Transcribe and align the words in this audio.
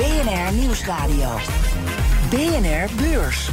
BNR 0.00 0.52
Nieuwsradio. 0.52 1.36
BNR 2.30 2.88
Beurs. 2.96 3.50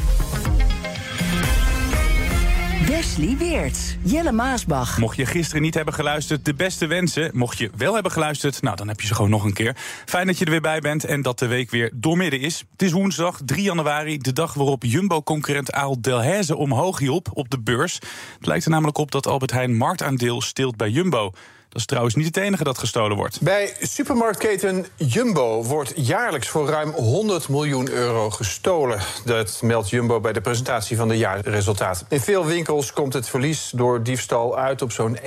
Wesley 2.88 3.36
Weerts, 3.38 3.96
Jelle 4.02 4.32
Maasbach. 4.32 4.98
Mocht 4.98 5.18
je 5.18 5.26
gisteren 5.26 5.62
niet 5.62 5.74
hebben 5.74 5.94
geluisterd, 5.94 6.46
de 6.46 6.54
beste 6.54 6.86
wensen. 6.86 7.32
Mocht 7.34 7.58
je 7.58 7.70
wel 7.78 7.94
hebben 7.94 8.12
geluisterd, 8.12 8.62
nou 8.62 8.76
dan 8.76 8.88
heb 8.88 9.02
je 9.02 9.08
ze 9.08 9.16
gewoon 9.16 9.30
nog 9.30 9.44
een 9.44 9.54
keer. 9.54 9.76
Fijn 10.06 10.28
dat 10.28 10.38
je 10.38 10.46
er 10.46 10.52
weer 10.52 10.62
bij 10.62 10.80
bent 10.80 11.04
en 11.04 11.22
dat 11.22 11.40
de 11.40 11.48
week 11.48 11.72
weer 11.72 11.92
doormidden 11.94 12.40
is. 12.40 12.66
Het 12.72 12.82
is 12.82 12.92
woensdag 12.92 13.40
3 13.46 13.64
januari, 13.64 14.18
de 14.18 14.34
dag 14.34 14.54
waarop 14.54 14.84
Jumbo-concurrent 14.84 15.72
Aal 15.72 16.02
Delhaize 16.02 16.56
omhoog 16.56 17.00
hielp 17.00 17.30
op 17.34 17.50
de 17.50 17.60
beurs. 17.60 17.94
Het 18.38 18.48
lijkt 18.48 18.66
er 18.66 18.72
namelijk 18.72 18.98
op 18.98 19.12
dat 19.12 19.28
Albert 19.28 19.52
Heijn 19.52 19.78
marktaandeel 19.78 20.42
stilt 20.42 20.78
bij 20.78 20.90
Jumbo. 20.90 21.32
Dat 21.70 21.80
is 21.80 21.86
trouwens 21.86 22.16
niet 22.16 22.26
het 22.26 22.38
enige 22.38 22.64
dat 22.64 22.78
gestolen 22.78 23.18
wordt. 23.18 23.42
Bij 23.42 23.74
supermarktketen 23.82 24.86
Jumbo 24.96 25.64
wordt 25.64 25.94
jaarlijks 25.96 26.48
voor 26.48 26.70
ruim 26.70 26.90
100 26.90 27.50
miljoen 27.50 27.90
euro 27.90 28.30
gestolen. 28.30 29.00
Dat 29.26 29.60
meldt 29.62 29.90
Jumbo 29.90 30.20
bij 30.20 30.34
de 30.34 30.42
presentatie 30.42 30.98
van 30.98 31.08
de 31.08 31.18
jaarresultaten. 31.18 32.06
In 32.10 32.20
veel 32.20 32.46
winkels 32.46 32.94
komt 32.94 33.14
het 33.14 33.30
verlies 33.30 33.72
door 33.76 34.04
diefstal 34.04 34.58
uit 34.58 34.82
op 34.82 34.92
zo'n 34.92 35.18
1% 35.18 35.20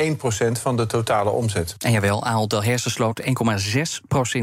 van 0.53 0.77
de 0.77 0.87
totale 0.87 1.31
omzet. 1.31 1.75
En 1.79 1.93
jawel, 1.93 2.25
Aal 2.25 2.49
Delhaize 2.49 2.91
sloot 2.91 3.23
1,6% 3.23 3.29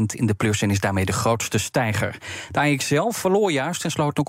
in 0.06 0.26
de 0.26 0.34
plus 0.36 0.62
en 0.62 0.70
is 0.70 0.80
daarmee 0.80 1.04
de 1.04 1.12
grootste 1.12 1.58
stijger. 1.58 2.18
De 2.50 2.60
AX 2.60 2.86
zelf 2.86 3.16
verloor 3.16 3.52
juist 3.52 3.84
en 3.84 3.90
sloot 3.90 4.20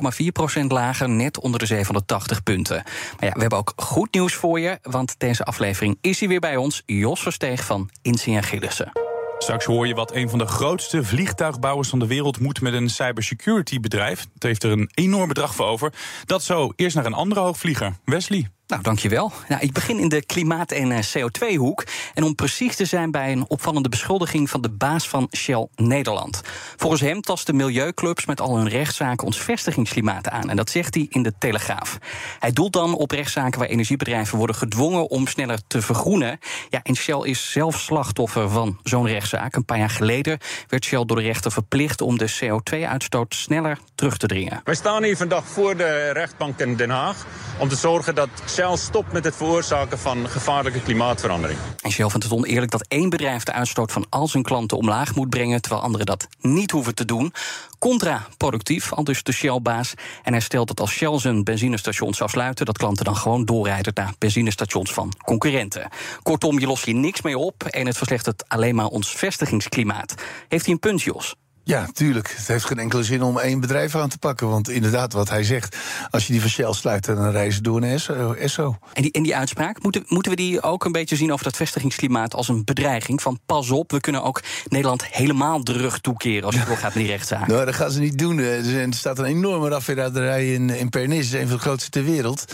0,4% 0.60 0.66
lager, 0.68 1.10
net 1.10 1.40
onder 1.40 1.60
de 1.60 1.66
780 1.66 2.44
punten. 2.44 2.84
Maar 3.20 3.30
ja, 3.30 3.34
we 3.34 3.40
hebben 3.40 3.60
ook 3.60 3.74
goed 3.76 4.14
nieuws 4.14 4.34
voor 4.34 4.60
je, 4.60 4.80
want 4.82 5.16
deze 5.18 5.44
aflevering 5.44 5.98
is 6.02 6.20
hij 6.20 6.30
weer 6.30 6.40
bij 6.40 6.56
ons, 6.56 6.84
Jos 6.86 7.22
Versteeg 7.22 7.66
van 7.70 7.90
Insia 8.02 8.42
Gillissen. 8.42 8.92
Straks 9.38 9.66
hoor 9.66 9.88
je 9.88 9.94
wat 9.94 10.14
een 10.14 10.30
van 10.30 10.40
de 10.40 10.46
grootste 10.46 11.04
vliegtuigbouwers 11.04 11.90
van 11.90 12.00
de 12.00 12.08
wereld 12.08 12.40
moet 12.40 12.62
met 12.62 12.74
een 12.74 12.90
cybersecurity 12.90 13.80
bedrijf. 13.80 14.26
Het 14.34 14.44
heeft 14.44 14.64
er 14.64 14.72
een 14.72 14.90
enorm 14.94 15.28
bedrag 15.28 15.56
voor 15.56 15.66
over. 15.66 15.94
Dat 16.26 16.44
zo, 16.44 16.72
eerst 16.76 16.96
naar 16.96 17.06
een 17.06 17.14
andere 17.14 17.40
hoogvlieger. 17.40 17.96
Wesley. 18.06 18.50
Nou, 18.70 18.82
dankjewel. 18.82 19.32
Nou, 19.48 19.62
ik 19.62 19.74
begin 19.74 20.00
in 20.00 20.10
de 20.10 20.26
klimaat- 20.26 20.72
en 20.72 20.92
eh, 20.92 21.04
CO2-hoek. 21.04 21.84
En 22.14 22.24
om 22.24 22.36
precies 22.36 22.76
te 22.76 22.86
zijn 22.86 23.12
bij 23.12 23.32
een 23.32 23.46
opvallende 23.48 23.90
beschuldiging 23.90 24.50
van 24.50 24.62
de 24.62 24.70
baas 24.70 25.10
van 25.10 25.28
Shell 25.38 25.68
Nederland. 25.76 26.42
Volgens 26.76 27.02
hem 27.02 27.22
tasten 27.22 27.56
milieuclubs 27.56 28.26
met 28.26 28.42
al 28.42 28.58
hun 28.58 28.70
rechtszaken 28.70 29.26
ons 29.26 29.42
vestigingsklimaat 29.42 30.30
aan. 30.30 30.50
En 30.50 30.56
dat 30.56 30.70
zegt 30.70 30.94
hij 30.94 31.08
in 31.10 31.24
de 31.24 31.34
Telegraaf. 31.40 31.98
Hij 32.40 32.52
doelt 32.52 32.74
dan 32.74 32.94
op 32.94 33.12
rechtszaken 33.12 33.60
waar 33.60 33.68
energiebedrijven 33.68 34.38
worden 34.38 34.56
gedwongen 34.56 35.10
om 35.10 35.28
sneller 35.28 35.60
te 35.68 35.82
vergroenen. 35.82 36.40
Ja, 36.70 36.80
en 36.84 36.96
Shell 36.96 37.22
is 37.22 37.52
zelf 37.52 37.80
slachtoffer 37.80 38.50
van 38.50 38.80
zo'n 38.84 39.08
rechtszaak. 39.08 39.56
Een 39.56 39.66
paar 39.66 39.78
jaar 39.78 39.90
geleden 39.90 40.40
werd 40.68 40.86
Shell 40.86 41.06
door 41.06 41.18
de 41.18 41.24
rechter 41.24 41.52
verplicht 41.52 42.02
om 42.02 42.18
de 42.18 42.32
CO2-uitstoot 42.44 43.36
sneller 43.36 43.80
terug 43.96 44.18
te 44.18 44.28
dringen. 44.28 44.62
Wij 44.64 44.76
staan 44.76 45.04
hier 45.04 45.18
vandaag 45.18 45.46
voor 45.46 45.78
de 45.78 46.10
rechtbank 46.14 46.60
in 46.60 46.76
Den 46.76 46.90
Haag 46.90 47.26
om 47.60 47.70
te 47.70 47.76
zorgen 47.76 48.16
dat 48.16 48.30
Shell 48.60 48.78
stopt 48.78 49.12
met 49.12 49.24
het 49.24 49.36
veroorzaken 49.36 50.00
van 50.00 50.30
gevaarlijke 50.30 50.82
klimaatverandering. 50.82 51.60
En 51.82 51.92
Shell 51.92 52.10
vindt 52.10 52.24
het 52.24 52.34
oneerlijk 52.34 52.72
dat 52.72 52.86
één 52.88 53.10
bedrijf 53.10 53.44
de 53.44 53.52
uitstoot 53.52 53.92
van 53.92 54.06
al 54.10 54.28
zijn 54.28 54.44
klanten 54.44 54.78
omlaag 54.78 55.16
moet 55.16 55.30
brengen, 55.30 55.62
terwijl 55.62 55.84
anderen 55.84 56.06
dat 56.06 56.28
niet 56.42 56.72
hoeven 56.72 56.96
te 56.96 57.06
doen. 57.06 57.34
Contraproductief, 57.78 58.94
al 58.94 59.04
dus 59.04 59.24
de 59.24 59.32
Shell-baas. 59.32 59.94
En 60.24 60.32
hij 60.32 60.42
stelt 60.42 60.68
dat 60.68 60.80
als 60.80 60.92
Shell 60.92 61.20
zijn 61.20 61.44
benzinestation 61.44 62.14
zou 62.14 62.30
sluiten, 62.30 62.66
dat 62.66 62.78
klanten 62.78 63.06
dan 63.06 63.16
gewoon 63.16 63.46
doorrijden 63.46 63.94
naar 63.96 64.14
benzinestations 64.18 64.94
van 64.94 65.14
concurrenten. 65.24 65.90
Kortom, 66.24 66.60
je 66.60 66.68
lost 66.68 66.86
hier 66.86 66.96
niks 66.96 67.22
mee 67.22 67.38
op 67.38 67.64
en 67.64 67.86
het 67.86 67.98
verslechtert 67.98 68.44
alleen 68.48 68.76
maar 68.76 68.88
ons 68.88 69.12
vestigingsklimaat. 69.12 70.16
Heeft 70.48 70.66
hij 70.66 70.74
een 70.74 70.80
punt, 70.80 71.02
Jos? 71.02 71.36
Ja, 71.70 71.88
tuurlijk. 71.94 72.34
Het 72.38 72.48
heeft 72.48 72.66
geen 72.66 72.80
enkele 72.80 73.04
zin 73.04 73.22
om 73.22 73.38
één 73.38 73.60
bedrijf 73.60 73.96
aan 73.96 74.10
te 74.10 74.18
pakken. 74.18 74.50
Want 74.50 74.70
inderdaad, 74.70 75.14
wat 75.14 75.30
hij 75.30 75.44
zegt, 75.44 75.78
als 76.10 76.28
je 76.28 76.32
die 76.32 76.42
van 76.42 76.50
Shell 76.50 76.74
sluit... 76.74 77.06
dan 77.06 77.32
reizen 77.32 77.64
door 77.64 77.80
naar 77.80 78.00
Esso. 78.36 78.78
En 78.94 79.02
die, 79.02 79.12
en 79.12 79.24
die 79.24 79.36
uitspraak, 79.36 79.84
moeten, 79.84 80.04
moeten 80.08 80.32
we 80.32 80.38
die 80.38 80.62
ook 80.62 80.86
een 80.86 80.92
beetje 80.92 81.16
zien... 81.16 81.32
over 81.32 81.44
dat 81.44 81.56
vestigingsklimaat 81.56 82.34
als 82.34 82.48
een 82.48 82.64
bedreiging? 82.64 83.22
Van 83.22 83.40
pas 83.46 83.70
op, 83.70 83.92
we 83.92 84.00
kunnen 84.00 84.24
ook 84.24 84.42
Nederland 84.68 85.06
helemaal 85.06 85.64
de 85.64 85.72
rug 85.72 86.00
toekeren... 86.00 86.44
als 86.44 86.56
het 86.56 86.68
doorgaat 86.68 86.94
met 86.94 87.04
die 87.04 87.12
rechtszaak. 87.12 87.48
Nou, 87.48 87.66
dat 87.66 87.76
gaan 87.76 87.92
ze 87.92 88.00
niet 88.00 88.18
doen. 88.18 88.38
Er 88.38 88.94
staat 88.94 89.20
een 89.20 89.26
enorme 89.26 89.70
raffinaderij 89.70 90.54
in, 90.54 90.70
in 90.70 90.90
Pernis. 90.90 91.32
een 91.32 91.48
van 91.48 91.56
de 91.56 91.62
grootste 91.62 91.90
ter 91.90 92.04
wereld. 92.04 92.46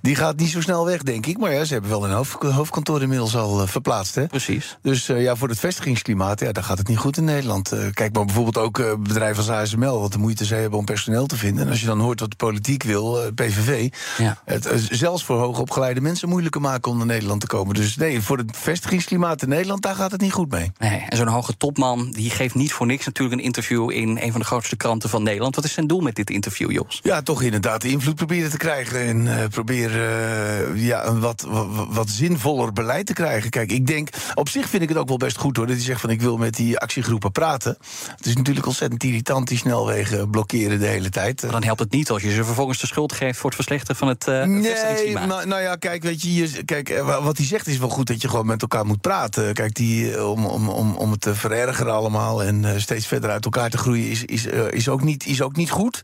Die 0.00 0.14
gaat 0.14 0.36
niet 0.36 0.50
zo 0.50 0.60
snel 0.60 0.84
weg, 0.84 1.02
denk 1.02 1.26
ik. 1.26 1.38
Maar 1.38 1.52
ja, 1.52 1.64
ze 1.64 1.72
hebben 1.72 1.90
wel 1.90 2.04
een 2.04 2.12
hoofd, 2.12 2.42
hoofdkantoor 2.42 3.02
inmiddels 3.02 3.36
al 3.36 3.62
uh, 3.62 3.68
verplaatst. 3.68 4.14
Hè? 4.14 4.26
Precies. 4.26 4.78
Dus 4.82 5.08
uh, 5.08 5.22
ja, 5.22 5.36
voor 5.36 5.48
het 5.48 5.58
vestigingsklimaat, 5.58 6.40
ja, 6.40 6.52
daar 6.52 6.64
gaat 6.64 6.78
het 6.78 6.88
niet 6.88 6.98
goed 6.98 7.16
in 7.16 7.24
Nederland. 7.24 7.72
Kijk 7.92 8.14
maar 8.14 8.24
bijvoorbeeld 8.24 8.56
ook 8.58 8.78
uh, 8.78 8.94
bedrijven 8.98 9.36
als 9.36 9.48
ASML, 9.48 10.00
wat 10.00 10.12
de 10.12 10.18
moeite 10.18 10.44
ze 10.44 10.54
hebben 10.54 10.78
om 10.78 10.84
personeel 10.84 11.26
te 11.26 11.36
vinden. 11.36 11.64
En 11.64 11.70
als 11.70 11.80
je 11.80 11.86
dan 11.86 12.00
hoort 12.00 12.20
wat 12.20 12.30
de 12.30 12.36
politiek 12.36 12.82
wil, 12.82 13.24
uh, 13.24 13.32
PVV, 13.34 13.92
ja. 14.18 14.38
het 14.44 14.66
uh, 14.66 14.72
zelfs 14.90 15.24
voor 15.24 15.38
hoogopgeleide 15.38 16.00
mensen 16.00 16.28
moeilijker 16.28 16.60
maken 16.60 16.90
om 16.90 16.96
naar 16.96 17.06
Nederland 17.06 17.40
te 17.40 17.46
komen. 17.46 17.74
Dus 17.74 17.96
nee, 17.96 18.20
voor 18.20 18.38
het 18.38 18.56
vestigingsklimaat 18.56 19.42
in 19.42 19.48
Nederland, 19.48 19.82
daar 19.82 19.94
gaat 19.94 20.10
het 20.10 20.20
niet 20.20 20.32
goed 20.32 20.50
mee. 20.50 20.72
Nee, 20.78 21.04
en 21.08 21.16
zo'n 21.16 21.26
hoge 21.26 21.56
topman, 21.56 22.10
die 22.10 22.30
geeft 22.30 22.54
niet 22.54 22.72
voor 22.72 22.86
niks 22.86 23.06
natuurlijk 23.06 23.38
een 23.38 23.44
interview 23.44 23.90
in 23.90 24.18
een 24.20 24.30
van 24.30 24.40
de 24.40 24.46
grootste 24.46 24.76
kranten 24.76 25.10
van 25.10 25.22
Nederland. 25.22 25.54
Wat 25.54 25.64
is 25.64 25.72
zijn 25.72 25.86
doel 25.86 26.00
met 26.00 26.14
dit 26.14 26.30
interview, 26.30 26.70
Jos? 26.70 27.00
Ja, 27.02 27.22
toch 27.22 27.42
inderdaad 27.42 27.84
invloed 27.84 28.14
proberen 28.14 28.50
te 28.50 28.56
krijgen. 28.56 29.00
En 29.00 29.26
uh, 29.26 29.46
proberen 29.50 30.80
ja, 30.80 31.06
een 31.06 31.20
wat, 31.20 31.46
wat, 31.48 31.66
wat 31.90 32.08
zinvoller 32.08 32.72
beleid 32.72 33.06
te 33.06 33.12
krijgen. 33.12 33.50
Kijk, 33.50 33.72
ik 33.72 33.86
denk, 33.86 34.08
op 34.34 34.48
zich 34.48 34.68
vind 34.68 34.82
ik 34.82 34.88
het 34.88 34.98
ook 34.98 35.08
wel 35.08 35.16
best 35.16 35.36
goed 35.36 35.56
hoor, 35.56 35.66
dat 35.66 35.76
hij 35.76 35.84
zegt 35.84 36.00
van 36.00 36.10
ik 36.10 36.20
wil 36.20 36.36
met 36.36 36.56
die 36.56 36.78
actiegroepen 36.78 37.32
praten. 37.32 37.76
Het 38.16 38.26
is 38.26 38.36
natuurlijk 38.36 38.47
ontzettend 38.56 39.04
irritant 39.04 39.48
die 39.48 39.58
snelwegen 39.58 40.30
blokkeren 40.30 40.78
de 40.78 40.86
hele 40.86 41.10
tijd. 41.10 41.42
Maar 41.42 41.50
dan 41.50 41.62
helpt 41.62 41.80
het 41.80 41.90
niet 41.90 42.10
als 42.10 42.22
je 42.22 42.30
ze 42.30 42.44
vervolgens 42.44 42.80
de 42.80 42.86
schuld 42.86 43.12
geeft 43.12 43.36
voor 43.38 43.46
het 43.46 43.54
verslechteren 43.54 43.96
van 43.96 44.08
het 44.08 44.26
uh, 44.28 44.44
Nee, 44.44 45.12
nou, 45.12 45.46
nou 45.46 45.62
ja, 45.62 45.76
kijk, 45.76 46.02
weet 46.02 46.22
je, 46.22 46.34
je, 46.34 46.64
kijk, 46.64 47.02
wat 47.22 47.36
hij 47.36 47.46
zegt 47.46 47.66
is 47.66 47.78
wel 47.78 47.88
goed 47.88 48.06
dat 48.06 48.22
je 48.22 48.28
gewoon 48.28 48.46
met 48.46 48.62
elkaar 48.62 48.86
moet 48.86 49.00
praten. 49.00 49.54
Kijk, 49.54 49.74
die, 49.74 50.24
om, 50.26 50.46
om, 50.46 50.68
om, 50.68 50.94
om 50.94 51.10
het 51.10 51.20
te 51.20 51.34
verergeren 51.34 51.92
allemaal 51.92 52.42
en 52.42 52.62
uh, 52.62 52.70
steeds 52.76 53.06
verder 53.06 53.30
uit 53.30 53.44
elkaar 53.44 53.70
te 53.70 53.78
groeien 53.78 54.10
is, 54.10 54.24
is, 54.24 54.46
uh, 54.46 54.70
is, 54.70 54.88
ook, 54.88 55.02
niet, 55.02 55.26
is 55.26 55.42
ook 55.42 55.56
niet 55.56 55.70
goed. 55.70 56.02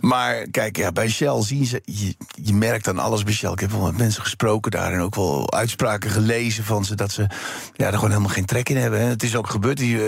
Maar 0.00 0.46
kijk, 0.50 0.76
ja, 0.76 0.92
bij 0.92 1.08
Shell 1.08 1.42
zien 1.42 1.66
ze, 1.66 1.82
je, 1.84 2.14
je 2.42 2.54
merkt 2.54 2.88
aan 2.88 2.98
alles 2.98 3.22
bij 3.22 3.32
Shell. 3.32 3.52
Ik 3.52 3.60
heb 3.60 3.70
wel 3.70 3.84
met 3.84 3.96
mensen 3.96 4.22
gesproken 4.22 4.70
daar 4.70 4.92
en 4.92 5.00
ook 5.00 5.14
wel 5.14 5.52
uitspraken 5.52 6.10
gelezen 6.10 6.64
van 6.64 6.84
ze 6.84 6.94
dat 6.94 7.12
ze 7.12 7.26
ja, 7.76 7.86
er 7.86 7.94
gewoon 7.94 8.10
helemaal 8.10 8.34
geen 8.34 8.44
trek 8.44 8.68
in 8.68 8.76
hebben. 8.76 9.00
Hè. 9.00 9.06
Het 9.06 9.22
is 9.22 9.36
ook 9.36 9.50
gebeurd, 9.50 9.76
die, 9.76 9.98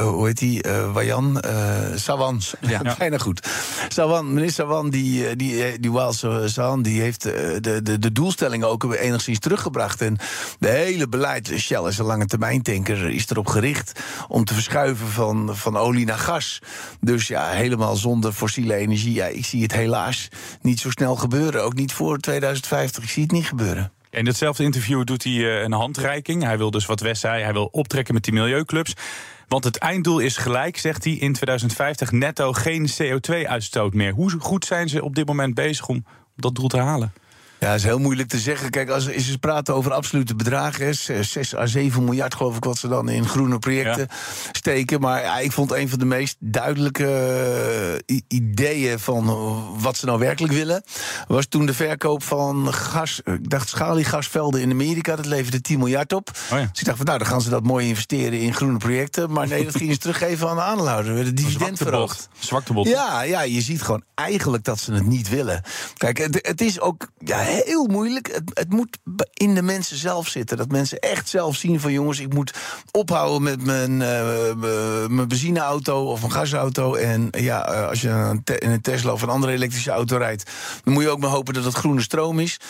hoe 0.00 0.26
heet 0.26 0.38
die, 0.38 0.51
Wajan? 0.92 1.42
Uh, 1.46 1.78
Sawan, 1.94 2.40
ja. 2.60 2.82
bijna 2.98 3.18
goed. 3.18 3.48
Sawan, 3.88 4.34
meneer 4.34 4.50
Sawan, 4.50 4.90
die, 4.90 5.36
die, 5.36 5.80
die 5.80 5.92
Waals 5.92 6.24
Sawan, 6.44 6.82
die 6.82 7.00
heeft 7.00 7.22
de, 7.22 7.80
de, 7.82 7.98
de 7.98 8.12
doelstellingen 8.12 8.68
ook 8.68 8.94
enigszins 8.94 9.38
teruggebracht. 9.38 10.00
En 10.00 10.16
de 10.58 10.68
hele 10.68 11.08
beleid, 11.08 11.52
Shell 11.56 11.82
is 11.82 11.98
een 11.98 12.04
lange 12.04 12.26
termijn 12.26 12.62
tanker, 12.62 13.10
is 13.10 13.30
erop 13.30 13.46
gericht 13.46 14.00
om 14.28 14.44
te 14.44 14.54
verschuiven 14.54 15.06
van, 15.06 15.56
van 15.56 15.76
olie 15.76 16.06
naar 16.06 16.18
gas. 16.18 16.58
Dus 17.00 17.28
ja, 17.28 17.48
helemaal 17.48 17.96
zonder 17.96 18.32
fossiele 18.32 18.74
energie. 18.74 19.12
Ja, 19.12 19.26
ik 19.26 19.44
zie 19.44 19.62
het 19.62 19.72
helaas 19.72 20.28
niet 20.60 20.80
zo 20.80 20.90
snel 20.90 21.16
gebeuren. 21.16 21.64
Ook 21.64 21.74
niet 21.74 21.92
voor 21.92 22.18
2050. 22.18 23.02
Ik 23.02 23.10
zie 23.10 23.22
het 23.22 23.32
niet 23.32 23.46
gebeuren. 23.46 23.92
In 24.10 24.26
hetzelfde 24.26 24.64
interview 24.64 25.04
doet 25.04 25.24
hij 25.24 25.62
een 25.62 25.72
handreiking. 25.72 26.42
Hij 26.42 26.58
wil 26.58 26.70
dus 26.70 26.86
wat 26.86 27.00
West 27.00 27.20
zei, 27.20 27.42
hij 27.42 27.52
wil 27.52 27.68
optrekken 27.72 28.14
met 28.14 28.24
die 28.24 28.32
milieuclubs. 28.32 28.94
Want 29.52 29.64
het 29.64 29.78
einddoel 29.78 30.18
is 30.18 30.36
gelijk, 30.36 30.78
zegt 30.78 31.04
hij, 31.04 31.12
in 31.12 31.32
2050 31.32 32.12
netto 32.12 32.52
geen 32.52 32.88
CO2-uitstoot 33.02 33.94
meer. 33.94 34.12
Hoe 34.12 34.30
goed 34.38 34.64
zijn 34.64 34.88
ze 34.88 35.04
op 35.04 35.14
dit 35.14 35.26
moment 35.26 35.54
bezig 35.54 35.88
om 35.88 36.04
dat 36.36 36.54
doel 36.54 36.68
te 36.68 36.78
halen? 36.78 37.12
Ja, 37.62 37.68
dat 37.68 37.76
is 37.76 37.84
heel 37.84 37.98
moeilijk 37.98 38.28
te 38.28 38.38
zeggen. 38.38 38.70
Kijk, 38.70 38.90
als 38.90 39.04
ze 39.04 39.38
praten 39.38 39.74
over 39.74 39.92
absolute 39.92 40.34
bedragen, 40.34 40.94
6 40.94 41.56
à 41.56 41.66
7 41.66 42.04
miljard 42.04 42.34
geloof 42.34 42.56
ik 42.56 42.64
wat 42.64 42.78
ze 42.78 42.88
dan 42.88 43.08
in 43.08 43.28
groene 43.28 43.58
projecten 43.58 44.08
steken. 44.52 45.00
Maar 45.00 45.22
ja, 45.22 45.38
ik 45.38 45.52
vond 45.52 45.72
een 45.72 45.88
van 45.88 45.98
de 45.98 46.04
meest 46.04 46.36
duidelijke 46.38 47.06
eh, 48.06 48.20
ideeën 48.28 48.98
van 48.98 49.24
wat 49.80 49.96
ze 49.96 50.06
nou 50.06 50.18
werkelijk 50.18 50.52
willen, 50.52 50.82
was 51.26 51.46
toen 51.46 51.66
de 51.66 51.74
verkoop 51.74 52.22
van 52.22 52.72
gas, 52.72 53.20
ik 53.24 53.50
dacht 53.50 53.68
schaliegasvelden 53.68 54.60
in 54.60 54.70
Amerika, 54.70 55.16
dat 55.16 55.26
leverde 55.26 55.60
10 55.60 55.78
miljard 55.78 56.12
op. 56.12 56.30
Oh 56.52 56.58
ja. 56.58 56.68
Dus 56.70 56.80
ik 56.80 56.84
dacht 56.84 56.96
van 56.96 57.06
nou, 57.06 57.18
dan 57.18 57.26
gaan 57.26 57.40
ze 57.40 57.50
dat 57.50 57.62
mooi 57.62 57.88
investeren 57.88 58.40
in 58.40 58.54
groene 58.54 58.78
projecten. 58.78 59.32
Maar 59.32 59.48
nee, 59.48 59.64
dat 59.64 59.76
gingen 59.76 59.94
ze 59.94 60.00
teruggeven 60.06 60.48
aan 60.48 60.56
de 60.56 60.62
aandeelhouder. 60.62 61.16
Er 61.16 61.24
het 61.24 61.36
dividend 61.36 61.78
verhoogd. 61.78 62.28
Zwaktebod. 62.38 62.88
Ja, 62.88 63.22
ja, 63.22 63.42
je 63.42 63.60
ziet 63.60 63.82
gewoon 63.82 64.02
eigenlijk 64.14 64.64
dat 64.64 64.78
ze 64.78 64.92
het 64.92 65.06
niet 65.06 65.28
willen. 65.28 65.62
Kijk, 65.96 66.18
het, 66.18 66.38
het 66.42 66.60
is 66.60 66.80
ook 66.80 67.08
ja, 67.18 67.50
heel 67.52 67.86
moeilijk. 67.86 68.30
Het, 68.34 68.50
het 68.54 68.70
moet 68.70 68.98
in 69.32 69.54
de 69.54 69.62
mensen 69.62 69.96
zelf 69.96 70.28
zitten. 70.28 70.56
Dat 70.56 70.70
mensen 70.70 70.98
echt 70.98 71.28
zelf 71.28 71.56
zien 71.56 71.80
van 71.80 71.92
jongens, 71.92 72.20
ik 72.20 72.34
moet 72.34 72.54
ophouden 72.90 73.42
met 73.42 73.64
mijn, 73.64 74.02
eh, 74.02 74.54
mijn 75.08 75.28
benzineauto 75.28 76.04
of 76.04 76.20
mijn 76.20 76.32
gasauto. 76.32 76.94
En 76.94 77.28
ja, 77.30 77.66
eh, 77.66 77.88
als 77.88 78.00
je 78.00 78.08
een 78.08 78.42
in 78.58 78.70
een 78.70 78.80
Tesla 78.80 79.12
of 79.12 79.22
een 79.22 79.28
andere 79.28 79.52
elektrische 79.52 79.90
auto 79.90 80.16
rijdt, 80.16 80.50
dan 80.84 80.94
moet 80.94 81.02
je 81.02 81.08
ook 81.08 81.20
maar 81.20 81.30
hopen 81.30 81.54
dat 81.54 81.64
het 81.64 81.74
groene 81.74 82.00
stroom 82.00 82.38
is. 82.38 82.60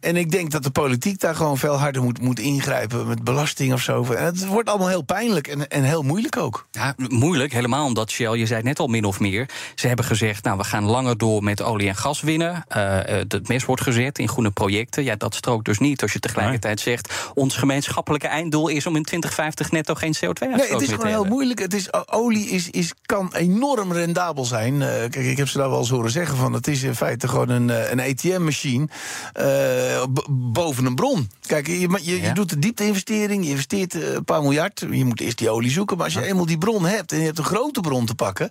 En 0.00 0.16
ik 0.16 0.30
denk 0.30 0.50
dat 0.50 0.62
de 0.62 0.70
politiek 0.70 1.20
daar 1.20 1.34
gewoon 1.34 1.58
veel 1.58 1.78
harder 1.78 2.02
moet, 2.02 2.20
moet 2.20 2.38
ingrijpen 2.38 3.06
met 3.06 3.24
belasting 3.24 3.72
of 3.72 3.80
zo. 3.80 4.04
En 4.04 4.24
het 4.24 4.46
wordt 4.46 4.68
allemaal 4.68 4.88
heel 4.88 5.02
pijnlijk 5.02 5.46
en, 5.46 5.68
en 5.68 5.82
heel 5.82 6.02
moeilijk 6.02 6.36
ook. 6.36 6.66
Ja, 6.70 6.94
moeilijk, 6.96 7.52
helemaal 7.52 7.86
omdat 7.86 8.10
Shell, 8.10 8.36
je 8.36 8.46
zei 8.46 8.58
het 8.58 8.68
net 8.68 8.78
al 8.78 8.86
min 8.86 9.04
of 9.04 9.20
meer... 9.20 9.48
ze 9.74 9.86
hebben 9.86 10.04
gezegd, 10.04 10.44
nou, 10.44 10.58
we 10.58 10.64
gaan 10.64 10.84
langer 10.84 11.18
door 11.18 11.42
met 11.42 11.62
olie 11.62 11.88
en 11.88 11.96
gas 11.96 12.20
winnen. 12.20 12.64
Eh, 12.68 12.98
het 13.28 13.48
mes 13.48 13.64
wordt 13.64 13.82
gezet 13.82 14.17
in 14.18 14.28
groene 14.28 14.50
projecten. 14.50 15.04
Ja, 15.04 15.16
dat 15.16 15.34
strookt 15.34 15.64
dus 15.64 15.78
niet 15.78 16.02
als 16.02 16.12
je 16.12 16.18
tegelijkertijd 16.18 16.80
zegt... 16.80 17.12
ons 17.34 17.56
gemeenschappelijke 17.56 18.26
einddoel 18.26 18.68
is 18.68 18.86
om 18.86 18.96
in 18.96 19.02
2050 19.02 19.70
netto 19.70 19.94
geen 19.94 20.16
CO2-uitstoot 20.16 20.56
Nee, 20.56 20.70
het 20.70 20.80
is 20.80 20.88
te 20.88 20.94
gewoon 20.94 21.06
heel 21.10 21.24
moeilijk. 21.24 21.58
Het 21.58 21.74
is, 21.74 21.88
olie 22.10 22.48
is, 22.48 22.70
is, 22.70 22.92
kan 23.06 23.34
enorm 23.34 23.92
rendabel 23.92 24.44
zijn. 24.44 24.82
Eh, 24.82 24.88
kijk, 24.88 25.14
ik 25.16 25.36
heb 25.36 25.48
ze 25.48 25.58
daar 25.58 25.70
wel 25.70 25.78
eens 25.78 25.90
horen 25.90 26.10
zeggen 26.10 26.36
van... 26.36 26.52
het 26.52 26.66
is 26.66 26.82
in 26.82 26.94
feite 26.94 27.28
gewoon 27.28 27.48
een, 27.48 27.70
eh, 27.70 27.90
een 27.90 28.00
ATM-machine 28.00 28.88
eh, 29.32 30.02
boven 30.30 30.86
een 30.86 30.94
bron. 30.94 31.30
Kijk, 31.46 31.66
je, 31.66 31.98
je, 32.02 32.20
Ja. 32.20 32.34
doet 32.34 32.50
de 32.50 32.58
diepte-investering, 32.58 33.44
je 33.44 33.50
investeert 33.50 33.94
een 33.94 34.24
paar 34.24 34.42
miljard. 34.42 34.86
Je 34.90 35.04
moet 35.04 35.20
eerst 35.20 35.38
die 35.38 35.50
olie 35.50 35.70
zoeken. 35.70 35.96
Maar 35.96 36.04
als 36.04 36.14
je 36.14 36.24
eenmaal 36.24 36.46
die 36.46 36.58
bron 36.58 36.86
hebt 36.86 37.12
en 37.12 37.18
je 37.18 37.24
hebt 37.24 37.38
een 37.38 37.44
grote 37.44 37.80
bron 37.80 38.06
te 38.06 38.14
pakken... 38.14 38.50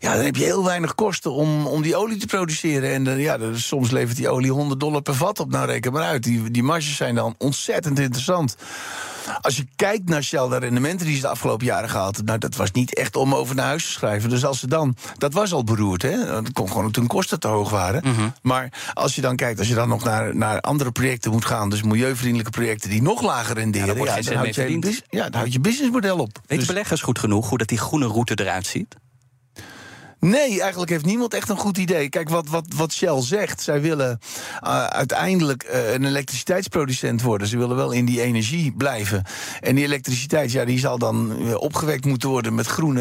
ja, 0.00 0.14
dan 0.14 0.24
heb 0.24 0.36
je 0.36 0.44
heel 0.44 0.64
weinig 0.64 0.94
kosten 0.94 1.32
om, 1.32 1.66
om 1.66 1.82
die 1.82 1.96
olie 1.96 2.16
te 2.16 2.26
produceren. 2.26 3.06
En 3.06 3.18
ja, 3.18 3.38
soms 3.54 3.90
levert 3.90 4.16
die 4.16 4.28
olie 4.28 4.52
100 4.52 4.80
dollar 4.80 5.02
per 5.08 5.16
vat 5.16 5.40
op. 5.40 5.50
Nou, 5.50 5.66
reken 5.66 5.92
maar 5.92 6.02
uit. 6.02 6.22
Die, 6.22 6.50
die 6.50 6.62
marges 6.62 6.96
zijn 6.96 7.14
dan 7.14 7.34
ontzettend 7.38 7.98
interessant. 7.98 8.56
Als 9.40 9.56
je 9.56 9.66
kijkt 9.76 10.08
naar 10.08 10.22
Shell, 10.22 10.48
de 10.48 10.56
rendementen 10.56 11.06
die 11.06 11.14
ze 11.14 11.20
de 11.20 11.28
afgelopen 11.28 11.66
jaren 11.66 11.88
gehaald 11.88 12.16
hebben, 12.16 12.24
nou, 12.24 12.38
dat 12.38 12.56
was 12.56 12.70
niet 12.70 12.94
echt 12.94 13.16
om 13.16 13.34
over 13.34 13.54
naar 13.54 13.66
huis 13.66 13.84
te 13.84 13.90
schrijven. 13.90 14.30
Dus 14.30 14.44
als 14.44 14.58
ze 14.58 14.66
dan, 14.66 14.96
dat 15.18 15.32
was 15.32 15.52
al 15.52 15.64
beroerd, 15.64 16.02
hè? 16.02 16.26
Dat 16.26 16.52
kon 16.52 16.68
gewoon 16.68 16.90
toen 16.90 17.06
kosten 17.06 17.40
te 17.40 17.48
hoog 17.48 17.70
waren. 17.70 18.32
Maar 18.42 18.72
als 18.94 19.14
je 19.14 19.20
dan 19.20 19.36
kijkt, 19.36 19.58
als 19.58 19.68
je 19.68 19.74
dan 19.74 19.88
nog 19.88 20.04
naar, 20.04 20.36
naar 20.36 20.60
andere 20.60 20.92
projecten 20.92 21.30
moet 21.30 21.44
gaan, 21.44 21.70
dus 21.70 21.82
milieuvriendelijke 21.82 22.50
projecten 22.50 22.90
die 22.90 23.02
nog 23.02 23.22
lager 23.22 23.54
renderen, 23.54 23.86
Ja, 23.88 23.94
dan, 24.22 24.34
houd 24.36 24.54
je, 24.54 25.16
ja, 25.16 25.22
dan 25.22 25.40
houd 25.40 25.52
je 25.52 25.60
businessmodel 25.60 26.18
op. 26.18 26.38
Weet 26.46 26.58
Dus- 26.58 26.68
beleggers 26.68 27.00
goed 27.00 27.18
genoeg 27.18 27.48
hoe 27.48 27.58
dat 27.58 27.68
die 27.68 27.78
groene 27.78 28.06
route 28.06 28.34
eruit 28.40 28.66
ziet? 28.66 28.96
Nee, 30.20 30.60
eigenlijk 30.60 30.90
heeft 30.90 31.04
niemand 31.04 31.34
echt 31.34 31.48
een 31.48 31.56
goed 31.56 31.78
idee. 31.78 32.08
Kijk, 32.08 32.28
wat, 32.28 32.48
wat, 32.48 32.64
wat 32.76 32.92
Shell 32.92 33.22
zegt, 33.22 33.62
zij 33.62 33.80
willen 33.80 34.18
eh, 34.60 34.84
uiteindelijk 34.84 35.62
eh, 35.62 35.92
een 35.92 36.04
elektriciteitsproducent 36.04 37.22
worden. 37.22 37.46
Ze 37.46 37.58
willen 37.58 37.76
wel 37.76 37.92
in 37.92 38.04
die 38.04 38.20
energie 38.20 38.72
blijven. 38.72 39.24
En 39.60 39.74
die 39.74 39.84
elektriciteit, 39.84 40.52
ja, 40.52 40.64
die 40.64 40.78
zal 40.78 40.98
dan 40.98 41.36
eh, 41.38 41.54
opgewekt 41.54 42.04
moeten 42.04 42.28
worden 42.28 42.54
met 42.54 42.66
groene 42.66 42.96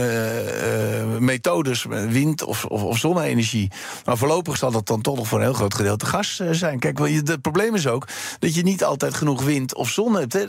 methodes, 1.19 1.85
wind 2.09 2.43
of, 2.43 2.65
of, 2.65 2.83
of 2.83 2.97
zonne-energie. 2.97 3.71
Maar 4.05 4.17
voorlopig 4.17 4.57
zal 4.57 4.71
dat 4.71 4.87
dan 4.87 5.01
toch 5.01 5.15
nog 5.15 5.27
voor 5.27 5.37
een 5.37 5.43
heel 5.43 5.53
groot 5.53 5.73
gedeelte 5.73 6.05
gas 6.05 6.41
zijn. 6.51 6.79
Kijk, 6.79 6.97
het 6.97 7.41
probleem 7.41 7.75
is 7.75 7.87
ook 7.87 8.07
dat 8.39 8.55
je 8.55 8.63
niet 8.63 8.83
altijd 8.83 9.13
genoeg 9.13 9.43
wind 9.43 9.75
of 9.75 9.89
zon 9.89 10.15
hebt. 10.15 10.33
Hè. 10.33 10.45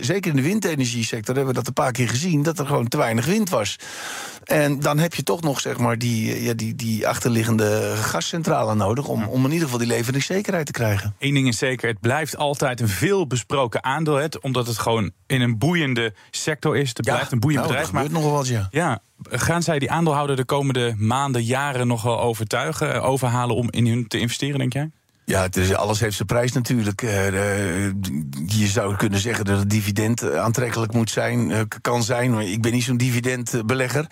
Zeker 0.00 0.30
in 0.30 0.36
de 0.36 0.42
windenergiesector 0.42 1.34
hebben 1.34 1.54
we 1.54 1.60
dat 1.60 1.66
een 1.66 1.82
paar 1.82 1.92
keer 1.92 2.08
gezien, 2.08 2.42
dat 2.42 2.58
er 2.58 2.66
gewoon 2.66 2.88
te 2.88 2.96
weinig 2.96 3.26
wind 3.26 3.50
was. 3.50 3.76
En 4.44 4.80
dan 4.80 4.98
heb 4.98 5.14
je 5.14 5.22
toch 5.22 5.40
nog 5.40 5.60
zeg 5.60 5.78
maar, 5.78 5.98
die, 5.98 6.32
eh, 6.32 6.44
ja, 6.44 6.54
die, 6.54 6.74
die 6.74 7.08
achterliggende 7.08 7.92
gascentrale 7.96 8.74
nodig 8.74 9.08
om, 9.08 9.24
om 9.24 9.44
in 9.44 9.50
ieder 9.50 9.64
geval 9.64 9.78
die 9.78 9.88
leveringszekerheid 9.88 10.66
te 10.66 10.72
krijgen. 10.72 11.14
Eén 11.18 11.34
ding 11.34 11.48
is 11.48 11.58
zeker, 11.58 11.88
het 11.88 12.00
blijft 12.00 12.36
altijd 12.36 12.80
een 12.80 12.88
veel 12.88 13.26
besproken 13.26 13.84
aandeel. 13.84 14.16
Het, 14.16 14.40
omdat 14.40 14.66
het 14.66 14.78
gewoon 14.78 15.10
in 15.26 15.40
een 15.40 15.58
boeiende 15.58 16.14
sector 16.30 16.76
is. 16.76 16.88
Het 16.88 17.00
blijft 17.00 17.32
een 17.32 17.40
boeiend 17.40 17.60
nou, 17.60 17.74
bedrijf. 17.74 17.92
Er 17.92 17.98
gebeurt 17.98 18.22
nog 18.22 18.30
wel 18.30 18.32
wat, 18.32 18.48
ja. 18.48 18.68
Ja, 18.70 18.98
gaan 19.22 19.62
zij 19.62 19.78
die 19.78 19.90
aandeelhouder 19.90 20.36
de 20.36 20.44
komende 20.44 20.94
maanden, 20.96 21.44
jaren 21.44 21.86
nog 21.86 22.02
wel 22.02 22.20
overtuigen, 22.20 22.94
eh, 22.94 23.04
overhalen 23.04 23.56
om 23.56 23.70
in 23.70 23.86
hun 23.86 24.08
te 24.08 24.18
investeren, 24.18 24.58
denk 24.58 24.72
jij? 24.72 24.90
Ja, 25.26 25.46
is, 25.50 25.74
alles 25.74 26.00
heeft 26.00 26.16
zijn 26.16 26.28
prijs 26.28 26.52
natuurlijk. 26.52 27.02
Eh, 27.02 27.10
de- 27.10 28.44
je 28.46 28.66
zou 28.66 28.96
kunnen 28.96 29.18
zeggen 29.18 29.44
dat 29.44 29.58
het 29.58 29.70
dividend 29.70 30.22
eh, 30.22 30.40
aantrekkelijk 30.40 30.92
moet 30.92 31.10
zijn, 31.10 31.50
eh, 31.50 31.60
kan 31.80 32.02
zijn. 32.02 32.38
Ik 32.38 32.62
ben 32.62 32.72
niet 32.72 32.82
zo'n 32.82 32.96
dividendbelegger. 32.96 34.06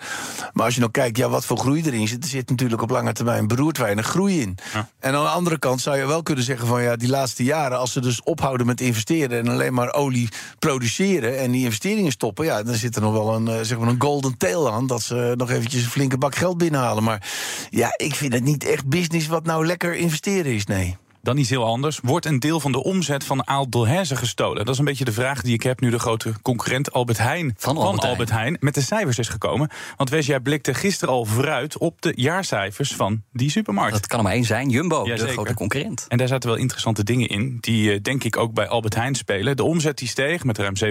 Maar 0.53 0.65
als 0.65 0.73
je 0.73 0.79
nou 0.79 0.91
kijkt, 0.91 1.17
ja, 1.17 1.29
wat 1.29 1.45
voor 1.45 1.57
groei 1.57 1.81
erin 1.85 2.07
zit, 2.07 2.23
er 2.23 2.29
zit 2.29 2.49
natuurlijk 2.49 2.81
op 2.81 2.89
lange 2.89 3.13
termijn 3.13 3.47
beroerd 3.47 3.77
weinig 3.77 4.05
groei 4.07 4.41
in. 4.41 4.57
Ja. 4.73 4.89
En 4.99 5.15
aan 5.15 5.23
de 5.23 5.29
andere 5.29 5.59
kant 5.59 5.81
zou 5.81 5.97
je 5.97 6.05
wel 6.05 6.23
kunnen 6.23 6.43
zeggen 6.43 6.67
van 6.67 6.81
ja, 6.83 6.95
die 6.95 7.09
laatste 7.09 7.43
jaren, 7.43 7.77
als 7.77 7.91
ze 7.91 8.01
dus 8.01 8.23
ophouden 8.23 8.65
met 8.65 8.81
investeren 8.81 9.39
en 9.39 9.47
alleen 9.47 9.73
maar 9.73 9.93
olie 9.93 10.29
produceren 10.59 11.39
en 11.39 11.51
die 11.51 11.63
investeringen 11.63 12.11
stoppen, 12.11 12.45
ja, 12.45 12.63
dan 12.63 12.75
zit 12.75 12.95
er 12.95 13.01
nog 13.01 13.13
wel 13.13 13.35
een, 13.35 13.47
eh, 13.47 13.59
zeg 13.61 13.77
maar 13.79 13.87
een 13.87 14.01
golden 14.01 14.37
tail 14.37 14.71
aan 14.71 14.87
dat 14.87 15.01
ze 15.01 15.33
nog 15.37 15.49
eventjes 15.51 15.83
een 15.83 15.89
flinke 15.89 16.17
bak 16.17 16.35
geld 16.35 16.57
binnenhalen. 16.57 17.03
Maar 17.03 17.31
ja, 17.69 17.93
ik 17.97 18.15
vind 18.15 18.33
het 18.33 18.43
niet 18.43 18.63
echt 18.63 18.85
business 18.87 19.27
wat 19.27 19.45
nou 19.45 19.65
lekker 19.65 19.95
investeren 19.95 20.53
is, 20.53 20.65
nee. 20.65 20.97
Dan 21.23 21.37
iets 21.37 21.49
heel 21.49 21.65
anders. 21.65 21.99
Wordt 22.03 22.25
een 22.25 22.39
deel 22.39 22.59
van 22.59 22.71
de 22.71 22.83
omzet 22.83 23.23
van 23.23 23.47
Aalt 23.47 23.71
Delhaize 23.71 24.15
gestolen? 24.15 24.65
Dat 24.65 24.73
is 24.73 24.79
een 24.79 24.85
beetje 24.85 25.05
de 25.05 25.11
vraag 25.11 25.41
die 25.41 25.53
ik 25.53 25.63
heb 25.63 25.79
nu 25.79 25.89
de 25.89 25.99
grote 25.99 26.33
concurrent 26.41 26.91
Albert 26.91 27.17
Heijn 27.17 27.53
Van 27.57 27.77
Albert 27.77 28.01
Heijn. 28.01 28.29
Heijn 28.29 28.57
met 28.59 28.73
de 28.73 28.81
cijfers 28.81 29.17
is 29.17 29.27
gekomen. 29.27 29.69
Want 29.97 30.09
Wes, 30.09 30.25
jij 30.25 30.39
blikte 30.39 30.73
gisteren 30.73 31.13
al 31.13 31.25
vooruit 31.25 31.77
op 31.77 32.01
de 32.01 32.13
jaarcijfers 32.15 32.95
van 32.95 33.23
die 33.31 33.49
supermarkt. 33.49 33.93
Dat 33.93 34.07
kan 34.07 34.17
er 34.17 34.23
maar 34.23 34.33
één 34.33 34.43
zijn, 34.43 34.69
Jumbo, 34.69 35.03
de 35.03 35.27
grote 35.27 35.53
concurrent. 35.53 36.05
En 36.07 36.17
daar 36.17 36.27
zaten 36.27 36.49
wel 36.49 36.57
interessante 36.57 37.03
dingen 37.03 37.27
in, 37.27 37.57
die 37.59 37.91
eh, 37.91 38.01
denk 38.01 38.23
ik 38.23 38.37
ook 38.37 38.53
bij 38.53 38.67
Albert 38.67 38.95
Heijn 38.95 39.15
spelen. 39.15 39.57
De 39.57 39.63
omzet 39.63 39.97
die 39.97 40.07
steeg 40.07 40.43
met 40.43 40.57
ruim 40.57 40.73
7% 40.85 40.89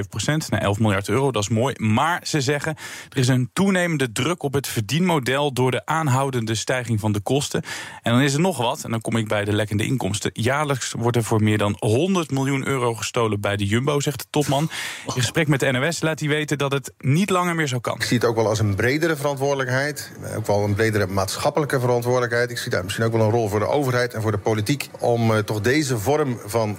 naar 0.48 0.60
11 0.60 0.78
miljard 0.78 1.08
euro, 1.08 1.30
dat 1.30 1.42
is 1.42 1.48
mooi. 1.48 1.74
Maar 1.78 2.20
ze 2.24 2.40
zeggen, 2.40 2.76
er 3.08 3.18
is 3.18 3.28
een 3.28 3.50
toenemende 3.52 4.12
druk 4.12 4.42
op 4.42 4.52
het 4.52 4.66
verdienmodel... 4.66 5.52
door 5.52 5.70
de 5.70 5.86
aanhoudende 5.86 6.54
stijging 6.54 7.00
van 7.00 7.12
de 7.12 7.20
kosten. 7.20 7.62
En 8.02 8.12
dan 8.12 8.20
is 8.20 8.34
er 8.34 8.40
nog 8.40 8.56
wat, 8.56 8.84
en 8.84 8.90
dan 8.90 9.00
kom 9.00 9.16
ik 9.16 9.28
bij 9.28 9.44
de 9.44 9.52
lekkende 9.52 9.84
inkomsten. 9.84 10.21
Jaarlijks 10.32 10.94
wordt 10.98 11.16
er 11.16 11.24
voor 11.24 11.42
meer 11.42 11.58
dan 11.58 11.76
100 11.78 12.30
miljoen 12.30 12.66
euro 12.66 12.94
gestolen 12.94 13.40
bij 13.40 13.56
de 13.56 13.66
Jumbo, 13.66 14.00
zegt 14.00 14.18
de 14.18 14.26
topman. 14.30 14.70
In 15.06 15.12
gesprek 15.12 15.48
met 15.48 15.60
de 15.60 15.72
NOS 15.72 16.02
laat 16.02 16.20
hij 16.20 16.28
weten 16.28 16.58
dat 16.58 16.72
het 16.72 16.92
niet 16.98 17.30
langer 17.30 17.54
meer 17.54 17.66
zo 17.66 17.78
kan. 17.78 17.94
Ik 17.94 18.02
zie 18.02 18.16
het 18.16 18.26
ook 18.26 18.36
wel 18.36 18.48
als 18.48 18.58
een 18.58 18.74
bredere 18.74 19.16
verantwoordelijkheid. 19.16 20.12
Ook 20.36 20.46
wel 20.46 20.64
een 20.64 20.74
bredere 20.74 21.06
maatschappelijke 21.06 21.80
verantwoordelijkheid. 21.80 22.50
Ik 22.50 22.58
zie 22.58 22.70
daar 22.70 22.82
misschien 22.82 23.04
ook 23.04 23.12
wel 23.12 23.20
een 23.20 23.30
rol 23.30 23.48
voor 23.48 23.58
de 23.58 23.68
overheid 23.68 24.14
en 24.14 24.22
voor 24.22 24.30
de 24.30 24.38
politiek. 24.38 24.88
Om 24.98 25.30
eh, 25.30 25.38
toch 25.38 25.60
deze 25.60 25.98
vorm 25.98 26.38
van 26.44 26.76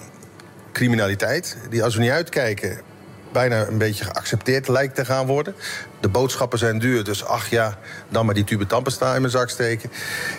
criminaliteit, 0.71 1.57
die 1.69 1.83
als 1.83 1.95
we 1.95 2.01
niet 2.01 2.11
uitkijken. 2.11 2.92
Bijna 3.33 3.67
een 3.67 3.77
beetje 3.77 4.03
geaccepteerd 4.03 4.67
lijkt 4.67 4.95
te 4.95 5.05
gaan 5.05 5.25
worden. 5.25 5.55
De 5.99 6.09
boodschappen 6.09 6.59
zijn 6.59 6.79
duur, 6.79 7.03
dus 7.03 7.25
ach 7.25 7.49
ja, 7.49 7.77
dan 8.09 8.25
maar 8.25 8.35
die 8.35 8.43
tube 8.43 8.65
tandpasta 8.65 9.15
in 9.15 9.21
mijn 9.21 9.33
zak 9.33 9.49
steken. 9.49 9.89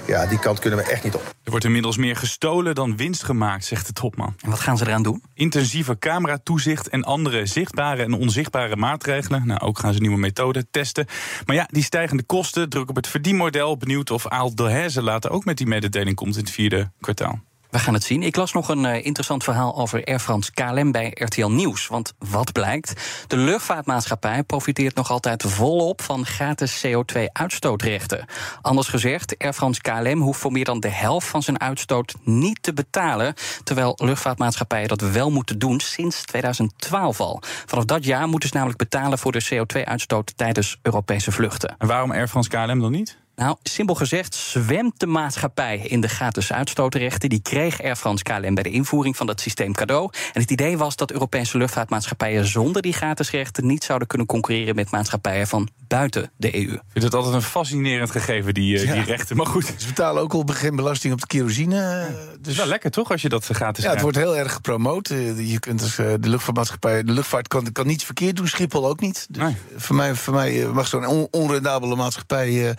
Ja, 0.07 0.27
die 0.27 0.39
kant 0.39 0.59
kunnen 0.59 0.79
we 0.79 0.91
echt 0.91 1.05
niet 1.05 1.15
op. 1.15 1.35
Er 1.45 1.51
wordt 1.51 1.65
inmiddels 1.65 1.97
meer 1.97 2.17
gestolen 2.17 2.75
dan 2.75 2.97
winst 2.97 3.25
gemaakt, 3.25 3.65
zegt 3.65 3.87
de 3.87 3.93
topman. 3.93 4.35
En 4.41 4.51
wat 4.51 4.61
gaan 4.61 4.79
ze 4.79 4.87
eraan 4.87 5.03
doen? 5.03 5.23
Intensieve 5.35 5.99
cameratoezicht 5.99 6.89
en 6.89 7.05
andere 7.05 7.47
zichtbare 7.47 8.03
en 8.03 8.13
onzichtbare 8.13 8.77
maatregelen. 8.77 9.47
Nou, 9.47 9.61
ook 9.61 9.79
gaan 9.79 9.93
ze 9.93 10.01
nieuwe 10.01 10.19
methoden 10.19 10.67
testen. 10.71 11.07
Maar 11.47 11.57
ja, 11.57 11.69
die 11.71 11.83
stijgende 11.83 12.23
kosten 12.23 12.69
druk 12.69 12.89
op 12.89 12.97
het 12.97 13.07
verdienmodel. 13.07 13.77
Benieuwd 13.77 14.11
of 14.11 14.27
Aal 14.27 14.55
Delhaize 14.55 15.03
later 15.03 15.31
ook 15.31 15.45
met 15.45 15.57
die 15.57 15.67
mededeling 15.67 16.17
komt 16.17 16.37
in 16.37 16.41
het 16.41 16.51
vierde 16.51 16.91
kwartaal. 17.01 17.41
We 17.75 17.81
gaan 17.81 17.95
het 17.95 18.05
zien. 18.05 18.23
Ik 18.23 18.37
las 18.37 18.53
nog 18.53 18.69
een 18.69 18.85
eh, 18.85 19.05
interessant 19.05 19.45
verhaal 19.45 19.77
over 19.77 20.05
Air 20.05 20.19
France 20.19 20.53
KLM 20.53 20.93
bij 20.93 21.11
RTL 21.15 21.47
Nieuws. 21.47 21.87
Want 21.87 22.13
wat 22.19 22.53
blijkt? 22.53 22.93
De 23.27 23.37
luchtvaartmaatschappij 23.37 24.43
profiteert 24.43 24.95
nog 24.95 25.11
altijd 25.11 25.43
volop 25.43 26.03
van 26.03 26.27
gratis 26.27 26.87
CO2-uitstootrechten. 26.87 28.27
Anders 28.63 28.89
gezegd, 28.89 29.39
Air 29.39 29.53
France 29.53 29.81
KLM 29.81 30.21
hoeft 30.21 30.41
voor 30.41 30.53
meer 30.53 30.65
dan 30.65 30.81
de 30.81 30.89
helft 30.89 31.27
van 31.27 31.43
zijn 31.43 31.61
uitstoot 31.61 32.15
niet 32.23 32.63
te 32.63 32.73
betalen. 32.73 33.35
Terwijl 33.65 33.99
luchtvaartmaatschappijen 34.03 34.89
dat 34.89 35.01
wel 35.01 35.31
moeten 35.31 35.59
doen 35.59 35.81
sinds 35.81 36.23
2012 36.23 37.21
al. 37.21 37.43
Vanaf 37.67 37.85
dat 37.85 38.05
jaar 38.05 38.29
moeten 38.29 38.49
ze 38.49 38.55
namelijk 38.55 38.79
betalen 38.79 39.19
voor 39.19 39.33
de 39.33 39.45
CO2-uitstoot 39.55 40.37
tijdens 40.37 40.79
Europese 40.83 41.33
vluchten. 41.33 41.75
En 41.79 41.87
waarom 41.87 42.13
Air 42.13 42.29
France 42.29 42.49
KLM 42.49 42.81
dan 42.81 42.93
niet? 42.93 43.23
Nou, 43.37 43.57
simpel 43.63 43.95
gezegd 43.95 44.35
zwemt 44.35 45.01
de 45.01 45.07
maatschappij 45.07 45.79
in 45.79 46.01
de 46.01 46.09
gratis 46.09 46.53
uitstootrechten. 46.53 47.29
Die 47.29 47.43
kreeg 47.43 47.83
Air 47.83 47.97
France 47.97 48.25
KLM 48.25 48.55
bij 48.55 48.63
de 48.63 48.71
invoering 48.71 49.17
van 49.17 49.27
dat 49.27 49.41
systeem 49.41 49.73
cadeau. 49.73 50.11
En 50.33 50.41
het 50.41 50.51
idee 50.51 50.79
was 50.79 50.97
dat 50.97 51.13
Europese 51.13 51.59
luchtvaartmaatschappijen 51.59 52.47
zonder 52.47 52.83
die 52.83 52.93
gratis 52.93 53.31
rechten 53.31 53.67
niet 53.67 53.85
zouden 53.85 54.09
kunnen 54.09 54.27
concurreren 54.27 54.75
met 54.75 54.91
maatschappijen 54.91 55.47
van 55.47 55.69
buiten 55.89 56.31
de 56.37 56.55
EU. 56.55 56.73
Ik 56.73 56.81
vind 56.89 57.05
het 57.05 57.15
altijd 57.15 57.35
een 57.35 57.43
fascinerend 57.43 58.11
gegeven, 58.11 58.55
die, 58.55 58.85
uh, 58.85 58.93
die 58.93 59.03
rechten. 59.03 59.37
Maar 59.37 59.47
goed. 59.47 59.75
Ze 59.77 59.87
betalen 59.87 60.23
ook 60.23 60.33
al 60.33 60.45
geen 60.47 60.77
belasting 60.77 61.13
op 61.13 61.21
de 61.21 61.27
kerosine. 61.27 62.07
Dus 62.41 62.57
wel 62.57 62.67
lekker 62.67 62.91
toch, 62.91 63.11
als 63.11 63.23
je 63.23 63.29
dat 63.29 63.45
gratis 63.47 63.85
Ja, 63.85 63.91
het 63.91 64.01
wordt 64.01 64.17
heel 64.17 64.37
erg 64.37 64.53
gepromoot. 64.53 65.11
Eh, 65.11 65.51
Je 65.51 65.59
kunt 65.59 65.81
dus, 65.81 65.97
de 65.97 66.19
luchtvaartmaatschappij, 66.21 67.03
de 67.03 67.13
luchtvaart 67.13 67.49
kan, 67.49 67.73
kan 67.73 67.87
niets 67.87 68.05
verkeerd 68.05 68.37
doen, 68.37 68.49
Schiphol 68.49 68.89
ook 68.89 69.01
niet. 69.01 69.27
Dus 69.31 69.43
nee. 69.43 69.57
voor, 69.77 69.97
mij, 69.97 70.15
voor 70.15 70.35
mij 70.35 70.67
mag 70.67 70.87
zo'n 70.87 71.07
on, 71.07 71.29
onrendabele 71.31 71.97
maatschappij 71.97 72.49
uh, 72.51 72.71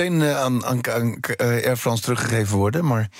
meteen 0.00 0.20
uh, 0.20 0.40
aan, 0.40 0.64
aan, 0.64 0.86
aan 0.90 1.20
Air 1.36 1.76
France 1.76 2.02
teruggegeven 2.02 2.56
worden. 2.56 2.84
Maar... 2.84 3.08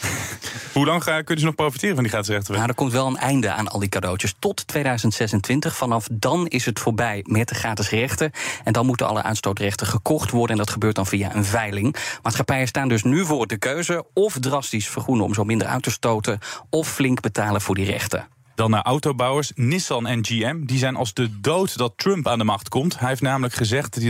Hoe 0.72 0.87
lang 0.87 1.04
kunnen 1.04 1.38
ze 1.38 1.44
nog 1.44 1.54
profiteren 1.54 1.94
van 1.94 2.02
die 2.02 2.12
gratis 2.12 2.34
rechten? 2.34 2.54
Nou, 2.54 2.68
er 2.68 2.75
komt 2.75 2.92
wel 2.92 3.06
een 3.06 3.16
einde 3.16 3.52
aan 3.52 3.68
al 3.68 3.78
die 3.78 3.88
cadeautjes. 3.88 4.34
Tot 4.38 4.66
2026. 4.66 5.76
Vanaf 5.76 6.08
dan 6.12 6.46
is 6.46 6.66
het 6.66 6.78
voorbij 6.78 7.25
met 7.26 7.49
de 7.49 7.54
gratis 7.54 7.90
rechten. 7.90 8.30
En 8.64 8.72
dan 8.72 8.87
moeten 8.87 9.08
alle 9.08 9.22
uitstootrechten 9.22 9.87
gekocht 9.87 10.30
worden. 10.30 10.50
En 10.50 10.56
dat 10.56 10.70
gebeurt 10.70 10.94
dan 10.94 11.06
via 11.06 11.34
een 11.34 11.44
veiling. 11.44 11.96
Maatschappijen 12.22 12.68
staan 12.68 12.88
dus 12.88 13.02
nu 13.02 13.25
voor 13.25 13.46
de 13.46 13.56
keuze: 13.56 14.04
of 14.14 14.37
drastisch 14.40 14.88
vergroenen 14.88 15.25
om 15.25 15.34
zo 15.34 15.44
minder 15.44 15.66
uit 15.66 15.82
te 15.82 15.90
stoten, 15.90 16.38
of 16.70 16.88
flink 16.88 17.20
betalen 17.20 17.60
voor 17.60 17.75
die 17.75 17.87
rechten. 17.87 18.28
Dan 18.54 18.71
naar 18.71 18.83
autobouwers. 18.83 19.52
Nissan 19.54 20.07
en 20.07 20.25
GM 20.25 20.64
die 20.64 20.78
zijn 20.78 20.97
als 20.97 21.14
de 21.14 21.40
dood 21.40 21.76
dat 21.76 21.92
Trump 21.97 22.28
aan 22.28 22.38
de 22.38 22.45
macht 22.45 22.69
komt. 22.69 22.99
Hij 22.99 23.09
heeft 23.09 23.21
namelijk 23.21 23.54
gezegd 23.54 24.00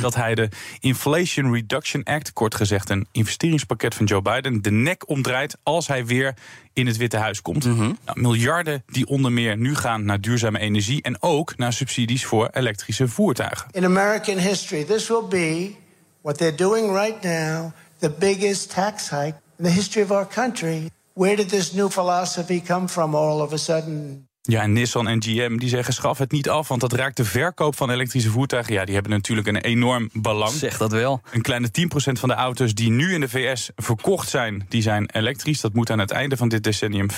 dat 0.00 0.14
hij 0.14 0.34
de 0.34 0.48
Inflation 0.80 1.52
Reduction 1.54 2.02
Act, 2.04 2.32
kort 2.32 2.54
gezegd 2.54 2.90
een 2.90 3.06
investeringspakket 3.12 3.94
van 3.94 4.06
Joe 4.06 4.22
Biden, 4.22 4.62
de 4.62 4.70
nek 4.70 5.08
omdraait 5.08 5.56
als 5.62 5.86
hij 5.86 6.06
weer 6.06 6.34
in 6.72 6.86
het 6.86 6.96
Witte 6.96 7.16
Huis 7.16 7.42
komt. 7.42 7.64
Mm 7.64 7.78
-hmm. 7.78 7.98
nou, 8.04 8.20
miljarden 8.20 8.82
die 8.86 9.06
onder 9.06 9.32
meer 9.32 9.56
nu 9.56 9.74
gaan 9.74 10.04
naar 10.04 10.20
duurzame 10.20 10.58
energie 10.58 11.02
en 11.02 11.22
ook 11.22 11.56
naar 11.56 11.72
subsidies 11.72 12.24
voor 12.24 12.48
elektrische 12.52 13.08
voertuigen. 13.08 13.68
In 13.70 13.84
American 13.84 14.38
history, 14.38 14.84
this 14.84 15.08
will 15.08 15.26
be 15.28 15.74
what 16.20 16.38
they're 16.38 16.56
doing 16.56 16.96
right 16.96 17.22
now, 17.22 17.72
the 17.98 18.10
biggest 18.18 18.74
tax 18.74 19.10
hike 19.10 19.34
in 19.58 19.64
the 19.64 19.70
history 19.70 20.04
of 20.04 20.10
our 20.10 20.26
country. 20.26 20.90
Where 21.14 21.36
did 21.36 21.50
this 21.50 21.74
new 21.74 21.88
philosophy 21.88 22.60
come 22.60 22.88
from 22.88 23.14
all 23.14 23.42
of 23.42 23.52
a 23.52 23.58
sudden? 23.58 24.28
Ja, 24.44 24.62
en 24.62 24.72
Nissan 24.72 25.08
en 25.08 25.22
GM 25.22 25.56
die 25.56 25.68
zeggen 25.68 25.94
schaf 25.94 26.18
het 26.18 26.32
niet 26.32 26.48
af, 26.48 26.68
want 26.68 26.80
dat 26.80 26.92
raakt 26.92 27.16
de 27.16 27.24
verkoop 27.24 27.76
van 27.76 27.90
elektrische 27.90 28.30
voertuigen. 28.30 28.74
Ja, 28.74 28.84
die 28.84 28.94
hebben 28.94 29.12
natuurlijk 29.12 29.46
een 29.46 29.56
enorm 29.56 30.08
belang. 30.12 30.50
Zeg 30.50 30.78
dat 30.78 30.92
wel. 30.92 31.20
Een 31.32 31.42
kleine 31.42 31.68
10% 31.68 31.72
van 31.94 32.28
de 32.28 32.34
auto's 32.34 32.74
die 32.74 32.90
nu 32.90 33.14
in 33.14 33.20
de 33.20 33.28
VS 33.28 33.70
verkocht 33.76 34.28
zijn, 34.28 34.66
die 34.68 34.82
zijn 34.82 35.10
elektrisch. 35.12 35.60
Dat 35.60 35.74
moet 35.74 35.90
aan 35.90 35.98
het 35.98 36.10
einde 36.10 36.36
van 36.36 36.48
dit 36.48 36.64
decennium 36.64 37.06
50% 37.10 37.14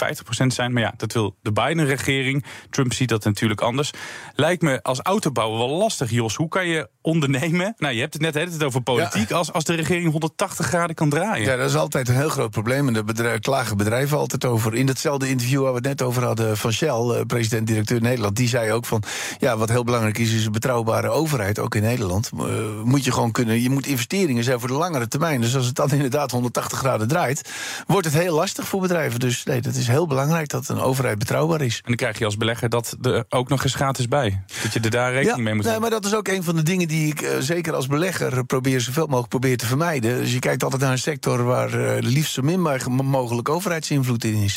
zijn. 0.47 0.73
Maar 0.73 0.83
ja, 0.83 0.95
dat 0.97 1.12
wil 1.12 1.37
de 1.43 1.52
Biden-regering. 1.52 2.45
Trump 2.71 2.93
ziet 2.93 3.09
dat 3.09 3.25
natuurlijk 3.25 3.61
anders. 3.61 3.90
Lijkt 4.35 4.62
me 4.62 4.83
als 4.83 5.00
autobouwer 5.00 5.59
wel 5.59 5.76
lastig, 5.78 6.11
Jos. 6.11 6.35
Hoe 6.35 6.49
kan 6.49 6.66
je 6.66 6.88
ondernemen? 7.00 7.75
Nou, 7.76 7.95
je 7.95 8.00
hebt 8.00 8.12
het 8.12 8.23
net 8.23 8.35
het 8.35 8.62
over 8.64 8.81
politiek. 8.81 9.28
Ja. 9.28 9.37
Als, 9.37 9.52
als 9.52 9.64
de 9.64 9.75
regering 9.75 10.11
180 10.11 10.66
graden 10.66 10.95
kan 10.95 11.09
draaien. 11.09 11.47
Ja, 11.47 11.57
dat 11.57 11.69
is 11.69 11.76
altijd 11.76 12.09
een 12.09 12.16
heel 12.16 12.28
groot 12.28 12.50
probleem. 12.50 12.88
En 12.88 12.95
daar 12.95 13.04
bedrijf, 13.04 13.40
klagen 13.40 13.76
bedrijven 13.76 14.19
altijd 14.19 14.45
over. 14.45 14.75
In 14.75 14.87
datzelfde 14.87 15.28
interview 15.28 15.62
waar 15.62 15.71
we 15.71 15.76
het 15.76 15.87
net 15.87 16.02
over 16.02 16.25
hadden 16.25 16.57
van 16.57 16.73
Shell 16.73 17.13
president-directeur 17.26 18.00
Nederland, 18.00 18.37
die 18.37 18.49
zei 18.49 18.73
ook 18.73 18.87
van 18.87 19.02
ja, 19.38 19.56
wat 19.56 19.68
heel 19.68 19.85
belangrijk 19.85 20.18
is, 20.18 20.33
is 20.33 20.44
een 20.47 20.52
betrouwbare 20.52 21.09
overheid, 21.09 21.59
ook 21.59 21.75
in 21.75 21.83
Nederland. 21.83 22.30
Uh, 22.35 22.42
moet 22.85 23.04
je 23.04 23.12
gewoon 23.12 23.33
kunnen, 23.33 23.62
je 23.62 23.71
moet 23.71 23.87
investeringen 23.87 24.44
zijn 24.44 24.61
voor 24.61 24.68
de 24.68 24.75
langere 24.75 25.09
termijn. 25.09 25.40
Dus 25.40 25.56
als 25.56 25.66
het 25.66 25.75
dan 25.75 25.90
inderdaad 25.90 26.30
180 26.30 26.78
graden 26.78 27.09
draait, 27.09 27.50
wordt 27.87 28.06
het 28.06 28.16
heel 28.16 28.35
lastig 28.35 28.68
voor 28.68 28.80
bedrijven. 28.80 29.21
Dus 29.21 29.44
nee, 29.44 29.61
dat 29.61 29.75
is 29.75 29.87
heel 29.87 30.06
belangrijk 30.06 30.49
dat 30.49 30.68
een 30.68 30.80
overheid 30.80 31.18
betrouwbaar 31.18 31.61
is. 31.61 31.76
En 31.76 31.83
dan 31.85 31.97
krijg 31.97 32.18
je 32.18 32.25
als 32.25 32.37
belegger 32.37 32.68
dat 32.68 32.97
er 33.02 33.25
ook 33.28 33.49
nog 33.49 33.64
eens 33.64 33.75
gratis 33.75 34.09
bij. 34.09 34.42
Dat 34.62 34.73
je 34.73 34.80
er 34.80 34.90
daar 34.90 35.12
rekening 35.12 35.37
ja, 35.37 35.42
mee 35.42 35.54
moet 35.54 35.64
nee, 35.64 35.78
maar 35.78 35.90
dat 35.90 36.04
is 36.04 36.14
ook 36.14 36.28
een 36.28 36.44
van 36.44 36.56
de 36.56 36.62
dingen 36.62 36.88
die 36.88 37.06
ik 37.06 37.23
uh, 37.23 37.30
zeker 37.38 37.75
als 37.75 37.87
belegger 37.87 38.44
probeer 38.44 38.80
zoveel 38.80 39.06
mogelijk 39.06 39.28
probeer 39.28 39.56
te 39.56 39.66
vermijden. 39.66 40.18
Dus 40.18 40.33
je 40.33 40.38
kijkt 40.38 40.62
altijd 40.62 40.83
naar 40.83 40.92
een 40.92 40.99
sector 40.99 41.44
waar 41.44 41.75
uh, 41.75 41.92
liefst 42.00 42.33
zo 42.33 42.42
min 42.42 42.61
mogelijk 43.04 43.49
overheidsinvloed 43.49 44.25
in 44.25 44.35
is. 44.35 44.56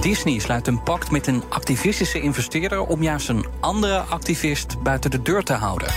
Disney 0.00 0.38
sluit 0.38 0.66
een 0.66 0.82
pact 0.82 1.10
met 1.10 1.26
een 1.26 1.42
activistische 1.80 2.20
investeerder 2.20 2.80
om 2.80 3.02
juist 3.02 3.28
een 3.28 3.44
andere 3.60 3.98
activist 3.98 4.82
buiten 4.82 5.10
de 5.10 5.22
deur 5.22 5.42
te 5.42 5.52
houden. 5.52 5.88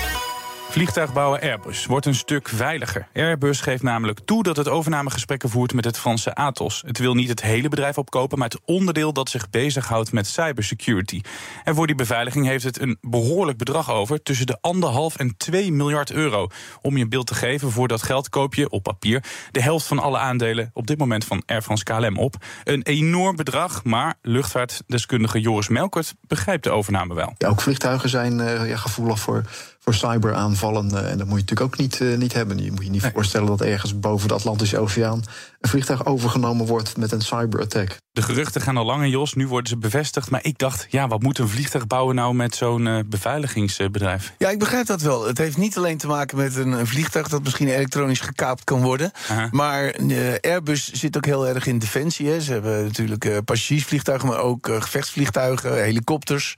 Vliegtuigbouwer 0.73 1.41
Airbus 1.41 1.85
wordt 1.85 2.05
een 2.05 2.15
stuk 2.15 2.49
veiliger. 2.49 3.07
Airbus 3.13 3.61
geeft 3.61 3.83
namelijk 3.83 4.19
toe 4.25 4.43
dat 4.43 4.57
het 4.57 4.67
overnamegesprekken 4.67 5.49
voert 5.49 5.73
met 5.73 5.85
het 5.85 5.97
Franse 5.97 6.35
Atos. 6.35 6.83
Het 6.85 6.97
wil 6.97 7.13
niet 7.13 7.29
het 7.29 7.41
hele 7.41 7.69
bedrijf 7.69 7.97
opkopen, 7.97 8.37
maar 8.37 8.49
het 8.49 8.61
onderdeel 8.65 9.13
dat 9.13 9.29
zich 9.29 9.49
bezighoudt 9.49 10.11
met 10.11 10.27
cybersecurity. 10.27 11.21
En 11.63 11.75
voor 11.75 11.87
die 11.87 11.95
beveiliging 11.95 12.45
heeft 12.45 12.63
het 12.63 12.81
een 12.81 12.97
behoorlijk 13.01 13.57
bedrag 13.57 13.91
over, 13.91 14.23
tussen 14.23 14.45
de 14.45 14.57
anderhalf 14.61 15.15
en 15.15 15.37
2 15.37 15.71
miljard 15.71 16.11
euro. 16.11 16.47
Om 16.81 16.97
je 16.97 17.03
een 17.03 17.09
beeld 17.09 17.27
te 17.27 17.35
geven, 17.35 17.71
voor 17.71 17.87
dat 17.87 18.03
geld 18.03 18.29
koop 18.29 18.53
je 18.53 18.69
op 18.69 18.83
papier 18.83 19.23
de 19.51 19.61
helft 19.61 19.85
van 19.85 19.99
alle 19.99 20.17
aandelen 20.17 20.71
op 20.73 20.87
dit 20.87 20.97
moment 20.97 21.25
van 21.25 21.43
Air 21.45 21.61
France 21.61 21.83
KLM 21.83 22.17
op. 22.17 22.35
Een 22.63 22.83
enorm 22.83 23.35
bedrag, 23.35 23.83
maar 23.83 24.13
luchtvaartdeskundige 24.21 25.39
Joris 25.39 25.67
Melkert 25.67 26.13
begrijpt 26.27 26.63
de 26.63 26.71
overname 26.71 27.13
wel. 27.13 27.33
Ja, 27.37 27.47
ook 27.47 27.61
vliegtuigen 27.61 28.09
zijn 28.09 28.39
uh, 28.39 28.69
ja, 28.69 28.77
gevoelig 28.77 29.19
voor 29.19 29.43
voor 29.83 29.93
cyberaanvallen. 29.93 30.89
Uh, 30.93 31.11
en 31.11 31.17
dat 31.17 31.27
moet 31.27 31.39
je 31.39 31.45
natuurlijk 31.45 31.61
ook 31.61 31.77
niet, 31.77 31.99
uh, 31.99 32.17
niet 32.17 32.33
hebben. 32.33 32.63
Je 32.63 32.71
moet 32.71 32.83
je 32.83 32.89
niet 32.89 33.11
voorstellen 33.13 33.47
dat 33.47 33.61
ergens 33.61 33.99
boven 33.99 34.27
de 34.27 34.33
Atlantische 34.33 34.77
Oceaan 34.77 35.23
vliegtuig 35.67 36.05
overgenomen 36.05 36.65
wordt 36.65 36.97
met 36.97 37.11
een 37.11 37.21
cyberattack. 37.21 37.97
De 38.11 38.21
geruchten 38.21 38.61
gaan 38.61 38.77
al 38.77 38.85
lang, 38.85 39.09
Jos. 39.09 39.33
Nu 39.33 39.47
worden 39.47 39.69
ze 39.69 39.77
bevestigd. 39.77 40.29
Maar 40.29 40.43
ik 40.43 40.57
dacht, 40.57 40.85
ja, 40.89 41.07
wat 41.07 41.21
moet 41.21 41.37
een 41.37 41.49
vliegtuig 41.49 41.87
bouwen 41.87 42.15
nou 42.15 42.33
met 42.33 42.55
zo'n 42.55 42.85
uh, 42.85 42.99
beveiligingsbedrijf? 43.05 44.33
Ja, 44.37 44.49
ik 44.49 44.59
begrijp 44.59 44.85
dat 44.85 45.01
wel. 45.01 45.25
Het 45.27 45.37
heeft 45.37 45.57
niet 45.57 45.77
alleen 45.77 45.97
te 45.97 46.07
maken 46.07 46.37
met 46.37 46.55
een, 46.55 46.71
een 46.71 46.87
vliegtuig 46.87 47.27
dat 47.27 47.43
misschien 47.43 47.67
elektronisch 47.67 48.19
gekaapt 48.19 48.63
kan 48.63 48.81
worden. 48.81 49.11
-huh. 49.27 49.51
Maar 49.51 49.95
Airbus 50.41 50.91
zit 50.91 51.17
ook 51.17 51.25
heel 51.25 51.47
erg 51.47 51.67
in 51.67 51.79
defensie. 51.79 52.27
Hè. 52.27 52.41
Ze 52.41 52.51
hebben 52.51 52.83
natuurlijk 52.83 53.41
passagiersvliegtuigen, 53.45 54.27
maar 54.27 54.39
ook 54.39 54.67
gevechtsvliegtuigen, 54.79 55.83
helikopters. 55.83 56.55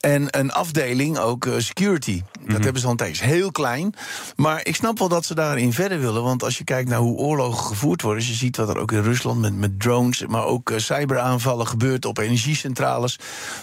En 0.00 0.38
een 0.38 0.52
afdeling, 0.52 1.18
ook 1.18 1.48
security. 1.58 2.22
Dat 2.32 2.54
-hmm. 2.54 2.62
hebben 2.62 2.80
ze 2.80 2.84
al 2.84 2.90
een 2.90 2.96
tijdje. 2.96 3.24
Heel 3.24 3.50
klein. 3.50 3.94
Maar 4.36 4.60
ik 4.66 4.76
snap 4.76 4.98
wel 4.98 5.08
dat 5.08 5.24
ze 5.24 5.34
daarin 5.34 5.72
verder 5.72 6.00
willen. 6.00 6.22
Want 6.22 6.42
als 6.42 6.58
je 6.58 6.64
kijkt 6.64 6.88
naar 6.88 6.98
hoe 6.98 7.16
oorlogen 7.16 7.64
gevoerd 7.64 8.02
worden. 8.02 8.22
Ziet 8.36 8.56
wat 8.56 8.68
er 8.68 8.78
ook 8.78 8.92
in 8.92 9.02
Rusland 9.02 9.40
met, 9.40 9.56
met 9.56 9.80
drones. 9.80 10.26
maar 10.26 10.44
ook 10.44 10.70
uh, 10.70 10.78
cyberaanvallen 10.78 11.66
gebeurt 11.66 12.04
op 12.04 12.18
energiecentrales. 12.18 13.18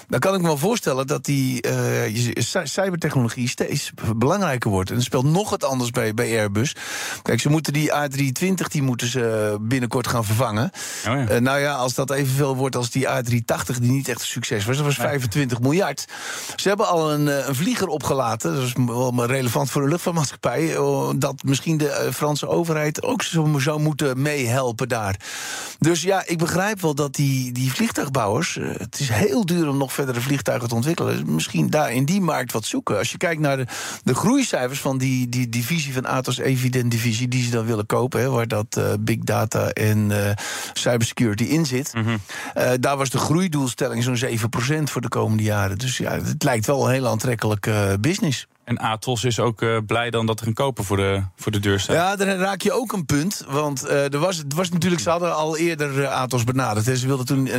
dan 0.08 0.20
kan 0.20 0.36
ik 0.36 0.42
me 0.42 0.48
wel 0.48 0.58
voorstellen 0.58 1.08
dat 1.08 1.26
die 1.26 1.68
uh, 1.68 2.64
cybertechnologie 2.64 3.48
steeds 3.48 3.92
belangrijker 4.16 4.70
wordt. 4.70 4.90
En 4.90 4.96
er 4.96 5.04
speelt 5.04 5.26
nog 5.26 5.50
wat 5.50 5.64
anders 5.64 5.90
bij, 5.90 6.14
bij 6.14 6.40
Airbus. 6.40 6.76
Kijk, 7.22 7.40
ze 7.40 7.50
moeten 7.50 7.74
die 7.74 7.92
A320 7.92 8.68
die 8.68 8.82
moeten 8.82 9.08
ze 9.08 9.58
binnenkort 9.62 10.08
gaan 10.08 10.26
vervangen. 10.26 10.72
Oh 11.08 11.14
ja. 11.14 11.32
Uh, 11.32 11.38
nou 11.38 11.60
ja, 11.60 11.74
als 11.74 11.94
dat 11.94 12.12
evenveel 12.12 12.56
wordt 12.56 12.76
als 12.76 12.90
die 12.90 13.08
A380, 13.08 13.78
die 13.80 13.92
niet 13.92 14.08
echt 14.08 14.20
een 14.20 14.26
succes 14.26 14.66
was. 14.66 14.76
Dat 14.76 14.86
was 14.86 14.96
25 14.96 15.58
ja. 15.58 15.64
miljard. 15.64 16.06
Ze 16.56 16.68
hebben 16.68 16.88
al 16.88 17.12
een, 17.12 17.48
een 17.48 17.56
vlieger 17.56 17.88
opgelaten. 17.88 18.56
Dat 18.56 18.64
is 18.64 18.74
wel 18.86 19.26
relevant 19.26 19.70
voor 19.70 19.82
de 19.82 19.88
luchtvaartmaatschappij. 19.88 20.76
Dat 21.16 21.44
misschien 21.44 21.78
de 21.78 22.10
Franse 22.14 22.48
overheid 22.48 23.04
ook 23.04 23.22
zo 23.22 23.52
zou 23.58 23.80
moeten 23.80 24.22
meehelpen 24.22 24.63
daar. 24.72 25.20
Dus 25.80 26.02
ja, 26.02 26.24
ik 26.26 26.38
begrijp 26.38 26.82
wel 26.82 26.96
dat 26.96 27.16
die, 27.16 27.52
die 27.52 27.74
vliegtuigbouwers. 27.74 28.60
Het 28.78 29.00
is 29.00 29.10
heel 29.10 29.46
duur 29.46 29.68
om 29.68 29.78
nog 29.78 29.94
verdere 29.94 30.22
vliegtuigen 30.22 30.70
te 30.70 30.76
ontwikkelen. 30.76 31.34
Misschien 31.34 31.70
daar 31.70 31.92
in 31.92 32.06
die 32.06 32.22
markt 32.22 32.52
wat 32.52 32.66
zoeken. 32.66 32.98
Als 32.98 33.12
je 33.12 33.18
kijkt 33.18 33.42
naar 33.42 33.58
de, 33.58 33.66
de 34.04 34.16
groeicijfers 34.16 34.80
van 34.80 34.98
die, 34.98 35.30
die 35.30 35.50
divisie 35.50 35.94
van 35.94 36.06
Atos 36.06 36.38
Evident 36.38 36.92
Divisie, 36.92 37.28
die 37.28 37.44
ze 37.44 37.50
dan 37.50 37.66
willen 37.66 37.86
kopen, 37.86 38.20
hè, 38.20 38.30
waar 38.30 38.48
dat 38.48 38.78
uh, 38.78 38.94
big 39.00 39.18
data 39.20 39.70
en 39.70 40.10
uh, 40.10 40.32
cybersecurity 40.74 41.44
in 41.44 41.66
zit. 41.66 41.94
Mm 41.94 42.04
-hmm. 42.04 42.20
uh, 42.58 42.72
daar 42.80 42.98
was 42.98 43.10
de 43.10 43.18
groeidoelstelling 43.18 44.04
zo'n 44.04 44.18
7% 44.18 44.84
voor 44.84 45.02
de 45.02 45.08
komende 45.08 45.44
jaren. 45.44 45.78
Dus 45.78 45.98
ja, 45.98 46.12
het 46.12 46.44
lijkt 46.44 46.66
wel 46.66 46.86
een 46.86 46.94
heel 46.94 47.08
aantrekkelijke 47.08 47.98
business. 48.00 48.48
En 48.64 48.78
Atos 48.78 49.24
is 49.24 49.40
ook 49.40 49.62
uh, 49.62 49.78
blij 49.86 50.10
dan 50.10 50.26
dat 50.26 50.40
er 50.40 50.48
een 50.48 50.54
koper 50.54 50.84
voor 50.84 50.98
de, 50.98 51.24
voor 51.36 51.52
de 51.52 51.60
deur 51.60 51.80
staat. 51.80 51.96
Ja, 51.96 52.16
daar 52.16 52.38
raak 52.38 52.62
je 52.62 52.72
ook 52.72 52.92
een 52.92 53.06
punt. 53.06 53.44
Want 53.48 53.86
uh, 53.86 54.14
er 54.14 54.20
was, 54.20 54.38
het 54.38 54.54
was 54.54 54.70
natuurlijk, 54.70 55.02
ze 55.02 55.10
hadden 55.10 55.36
al 55.36 55.58
eerder 55.58 56.00
uh, 56.00 56.12
Atos 56.12 56.44
benaderd. 56.44 57.00
Ze 57.00 57.08
wilden 57.08 57.26
toen 57.26 57.50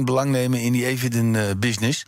belang 0.04 0.30
nemen 0.30 0.60
in 0.60 0.72
die 0.72 0.86
Eviden 0.86 1.58
business. 1.58 2.06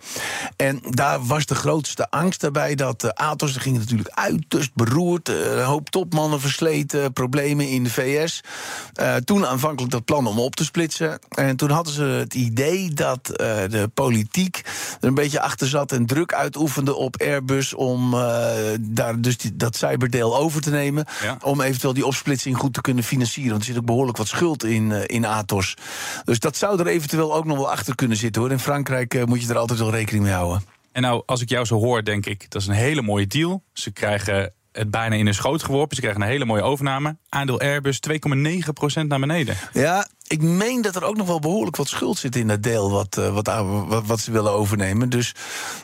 En 0.57 0.81
daar 0.89 1.27
was 1.27 1.47
de 1.47 1.55
grootste 1.55 2.11
angst 2.11 2.41
daarbij 2.41 2.75
dat 2.75 3.15
Atos, 3.15 3.57
ging 3.57 3.79
natuurlijk 3.79 4.11
uiterst 4.15 4.75
beroerd. 4.75 5.29
een 5.29 5.65
hoop 5.65 5.91
topmannen 5.91 6.41
versleten, 6.41 7.13
problemen 7.13 7.69
in 7.69 7.85
de 7.85 7.91
VS. 7.91 8.41
toen 9.25 9.47
aanvankelijk 9.47 9.93
dat 9.93 10.05
plan 10.05 10.27
om 10.27 10.39
op 10.39 10.57
te 10.57 10.65
splitsen. 10.65 11.19
En 11.29 11.57
toen 11.57 11.71
hadden 11.71 11.93
ze 11.93 12.03
het 12.03 12.35
idee 12.35 12.91
dat 12.91 13.27
de 13.27 13.91
politiek 13.95 14.57
er 15.01 15.09
een 15.09 15.15
beetje 15.15 15.41
achter 15.41 15.67
zat 15.67 15.93
en 15.93 16.07
druk 16.07 16.35
uitoefende 16.35 16.95
op 16.95 17.21
Airbus 17.21 17.75
om 17.75 18.12
om 18.13 18.21
uh, 18.21 18.79
daar 18.81 19.21
dus 19.21 19.37
die, 19.37 19.57
dat 19.57 19.77
cyberdeel 19.77 20.37
over 20.37 20.61
te 20.61 20.71
nemen. 20.71 21.05
Ja. 21.23 21.37
Om 21.43 21.61
eventueel 21.61 21.95
die 21.95 22.07
opsplitsing 22.07 22.57
goed 22.57 22.75
te 22.75 22.81
kunnen 22.81 23.05
financieren. 23.05 23.51
Want 23.51 23.63
er 23.63 23.69
zit 23.69 23.79
ook 23.79 23.87
behoorlijk 23.87 24.17
wat 24.17 24.29
schuld 24.29 24.65
in, 24.65 24.91
uh, 24.91 25.01
in 25.07 25.25
Atos. 25.25 25.77
Dus 26.25 26.39
dat 26.39 26.57
zou 26.57 26.81
er 26.81 26.87
eventueel 26.87 27.35
ook 27.35 27.45
nog 27.45 27.57
wel 27.57 27.71
achter 27.71 27.95
kunnen 27.95 28.17
zitten 28.17 28.43
hoor. 28.43 28.51
In 28.51 28.59
Frankrijk 28.59 29.15
uh, 29.15 29.25
moet 29.25 29.43
je 29.43 29.49
er 29.49 29.59
altijd 29.59 29.79
wel 29.79 29.91
rekening 29.91 30.25
mee 30.25 30.33
houden. 30.33 30.65
En 30.93 31.03
nou, 31.03 31.23
als 31.27 31.41
ik 31.41 31.49
jou 31.49 31.65
zo 31.65 31.79
hoor, 31.79 32.05
denk 32.05 32.27
ik, 32.27 32.51
dat 32.51 32.63
is 32.63 32.69
een 32.69 32.75
hele 32.75 33.03
mooie 33.03 33.27
deal. 33.27 33.63
Ze 33.73 33.91
krijgen 33.91 34.53
het 34.73 34.91
bijna 34.91 35.17
in 35.17 35.25
hun 35.25 35.35
schoot 35.35 35.63
geworpen. 35.63 35.97
Ze 35.97 36.03
krijgen 36.03 36.23
een 36.23 36.29
hele 36.29 36.45
mooie 36.45 36.63
overname. 36.63 37.17
Aandeel 37.29 37.61
Airbus 37.61 38.01
2,9% 38.11 39.07
naar 39.07 39.21
beneden. 39.21 39.57
Ja, 39.73 40.07
ik 40.27 40.43
meen 40.43 40.83
dat 40.83 40.97
er 40.97 41.05
ook 41.05 41.17
nog 41.17 41.27
wel 41.27 41.39
behoorlijk 41.39 41.77
wat 41.77 41.89
schuld 41.89 42.19
zit 42.19 42.37
in 42.37 42.49
dat 42.49 42.63
deel 42.63 42.91
wat, 42.91 43.17
uh, 43.19 43.35
wat, 43.35 43.47
wat, 43.87 44.07
wat, 44.07 44.21
ze 44.21 44.33
willen 44.33 44.53
overnemen. 44.53 45.09
Dus 45.09 45.35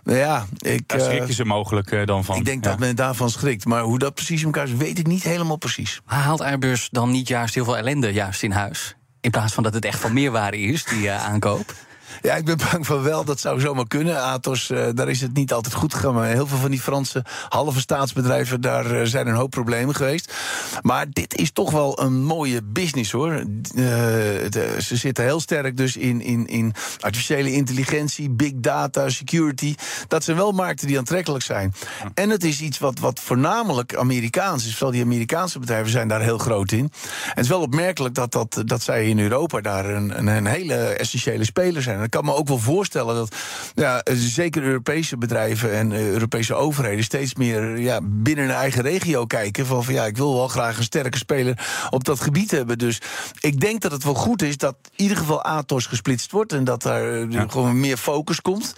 ja, 0.04 0.46
ik. 0.58 0.82
Daar 0.88 1.00
schrik 1.00 1.26
je 1.26 1.32
ze 1.32 1.44
mogelijk 1.44 1.90
uh, 1.90 2.06
dan 2.06 2.24
van. 2.24 2.36
Ik 2.36 2.44
denk 2.44 2.64
ja. 2.64 2.70
dat 2.70 2.78
men 2.78 2.96
daarvan 2.96 3.30
schrikt. 3.30 3.64
Maar 3.64 3.82
hoe 3.82 3.98
dat 3.98 4.14
precies 4.14 4.40
in 4.40 4.46
elkaar 4.46 4.64
is, 4.64 4.74
weet 4.74 4.98
ik 4.98 5.06
niet 5.06 5.22
helemaal 5.22 5.56
precies. 5.56 6.00
Maar 6.06 6.18
haalt 6.18 6.40
Airbus 6.40 6.88
dan 6.90 7.10
niet 7.10 7.28
juist 7.28 7.54
heel 7.54 7.64
veel 7.64 7.76
ellende 7.76 8.12
juist 8.12 8.42
in 8.42 8.50
huis? 8.50 8.96
In 9.20 9.30
plaats 9.30 9.52
van 9.54 9.62
dat 9.62 9.74
het 9.74 9.84
echt 9.84 10.00
van 10.00 10.12
meerwaarde 10.12 10.58
is, 10.58 10.84
die 10.84 11.02
uh, 11.02 11.24
aankoop? 11.24 11.74
Ja, 12.22 12.34
ik 12.34 12.44
ben 12.44 12.56
bang 12.70 12.86
van 12.86 13.02
wel. 13.02 13.24
Dat 13.24 13.40
zou 13.40 13.60
zomaar 13.60 13.86
kunnen. 13.86 14.22
Atos, 14.22 14.70
uh, 14.70 14.86
daar 14.94 15.08
is 15.08 15.20
het 15.20 15.34
niet 15.34 15.52
altijd 15.52 15.74
goed 15.74 15.94
gegaan. 15.94 16.14
Maar 16.14 16.26
heel 16.26 16.46
veel 16.46 16.58
van 16.58 16.70
die 16.70 16.80
Franse 16.80 17.24
halve 17.48 17.80
staatsbedrijven, 17.80 18.60
daar 18.60 18.94
uh, 18.94 19.00
zijn 19.04 19.26
een 19.26 19.34
hoop 19.34 19.50
problemen 19.50 19.94
geweest. 19.94 20.34
Maar 20.82 21.06
dit 21.10 21.36
is 21.36 21.50
toch 21.50 21.70
wel 21.70 22.00
een 22.00 22.24
mooie 22.24 22.62
business 22.62 23.12
hoor. 23.12 23.44
De, 23.74 24.76
ze 24.78 24.96
zitten 24.96 25.24
heel 25.24 25.40
sterk 25.40 25.76
dus 25.76 25.96
in, 25.96 26.20
in, 26.20 26.46
in 26.46 26.74
artificiële 27.00 27.52
intelligentie, 27.52 28.30
big 28.30 28.52
data, 28.54 29.08
security. 29.08 29.74
Dat 30.08 30.24
zijn 30.24 30.36
wel 30.36 30.52
markten 30.52 30.86
die 30.86 30.98
aantrekkelijk 30.98 31.44
zijn. 31.44 31.74
En 32.14 32.30
het 32.30 32.44
is 32.44 32.60
iets 32.60 32.78
wat, 32.78 32.98
wat 32.98 33.20
voornamelijk 33.20 33.96
Amerikaans 33.96 34.66
is. 34.66 34.72
Vooral 34.72 34.92
die 34.92 35.02
Amerikaanse 35.02 35.58
bedrijven 35.58 35.90
zijn 35.90 36.08
daar 36.08 36.20
heel 36.20 36.38
groot 36.38 36.72
in. 36.72 36.78
En 36.78 36.90
het 37.24 37.44
is 37.44 37.48
wel 37.48 37.60
opmerkelijk 37.60 38.14
dat, 38.14 38.32
dat, 38.32 38.62
dat 38.64 38.82
zij 38.82 39.08
in 39.08 39.18
Europa 39.18 39.60
daar 39.60 39.86
een, 39.86 40.18
een, 40.18 40.26
een 40.26 40.46
hele 40.46 40.74
essentiële 40.74 41.44
speler 41.44 41.82
zijn. 41.82 42.07
Ik 42.08 42.14
kan 42.14 42.24
me 42.24 42.34
ook 42.34 42.48
wel 42.48 42.58
voorstellen 42.58 43.14
dat 43.14 43.36
ja, 43.74 44.02
zeker 44.14 44.62
Europese 44.62 45.16
bedrijven 45.16 45.72
en 45.72 45.90
uh, 45.90 46.10
Europese 46.10 46.54
overheden 46.54 47.04
steeds 47.04 47.34
meer 47.34 47.78
ja, 47.78 48.00
binnen 48.02 48.44
hun 48.44 48.54
eigen 48.54 48.82
regio 48.82 49.26
kijken. 49.26 49.66
Van, 49.66 49.84
van 49.84 49.94
ja, 49.94 50.06
ik 50.06 50.16
wil 50.16 50.34
wel 50.34 50.48
graag 50.48 50.76
een 50.76 50.82
sterke 50.82 51.18
speler 51.18 51.66
op 51.90 52.04
dat 52.04 52.20
gebied 52.20 52.50
hebben. 52.50 52.78
Dus 52.78 53.00
ik 53.40 53.60
denk 53.60 53.80
dat 53.80 53.92
het 53.92 54.04
wel 54.04 54.14
goed 54.14 54.42
is 54.42 54.56
dat 54.56 54.76
in 54.96 55.02
ieder 55.02 55.16
geval 55.16 55.42
Atos 55.42 55.86
gesplitst 55.86 56.30
wordt 56.30 56.52
en 56.52 56.64
dat 56.64 56.82
daar 56.82 57.30
ja. 57.30 57.46
gewoon 57.48 57.80
meer 57.80 57.96
focus 57.96 58.40
komt. 58.40 58.74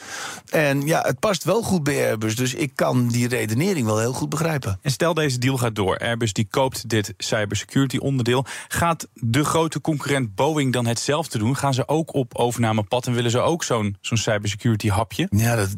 En 0.49 0.87
ja, 0.87 1.01
het 1.01 1.19
past 1.19 1.45
wel 1.45 1.63
goed 1.63 1.83
bij 1.83 2.09
Airbus. 2.09 2.37
Dus 2.37 2.55
ik 2.55 2.71
kan 2.75 3.09
die 3.09 3.29
redenering 3.29 3.87
wel 3.87 3.99
heel 3.99 4.13
goed 4.13 4.29
begrijpen. 4.29 4.79
En 4.83 4.91
stel 4.91 5.15
deze 5.15 5.39
deal 5.39 5.57
gaat 5.57 5.75
door. 5.75 5.99
Airbus 5.99 6.33
die 6.33 6.47
koopt 6.51 6.89
dit 6.89 7.15
cybersecurity 7.19 7.97
onderdeel. 7.97 8.45
Gaat 8.69 9.09
de 9.15 9.45
grote 9.45 9.81
concurrent 9.81 10.35
Boeing 10.35 10.73
dan 10.73 10.87
hetzelfde 10.87 11.39
doen? 11.39 11.57
Gaan 11.57 11.75
ze 11.75 11.89
ook 11.89 12.15
op 12.15 12.35
overnamepad 12.35 13.07
en 13.07 13.15
willen 13.23 13.39
ze 13.41 13.41
ook 13.41 13.65
zo'n 13.65 13.97
zo'n 14.01 14.19
cybersecurity 14.19 14.89
hapje? 14.89 15.27
Ja, 15.31 15.57
dat 15.57 15.77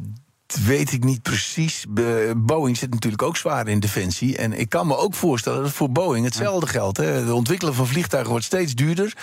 weet 0.55 0.93
ik 0.93 1.05
niet 1.05 1.23
precies. 1.23 1.85
Boeing 2.37 2.77
zit 2.77 2.91
natuurlijk 2.91 3.23
ook 3.23 3.37
zwaar 3.37 3.69
in 3.69 3.81
defensie. 3.81 4.37
En 4.37 4.53
ik 4.53 4.69
kan 4.69 4.87
me 4.87 4.97
ook 4.97 5.15
voorstellen 5.15 5.63
dat 5.63 5.73
voor 5.73 5.91
Boeing 5.91 6.25
hetzelfde 6.25 6.67
geldt. 6.67 6.97
Hè. 6.97 7.25
De 7.25 7.35
ontwikkelen 7.35 7.75
van 7.75 7.87
vliegtuigen 7.87 8.31
wordt 8.31 8.47
steeds 8.47 8.75
duurder. 8.75 9.17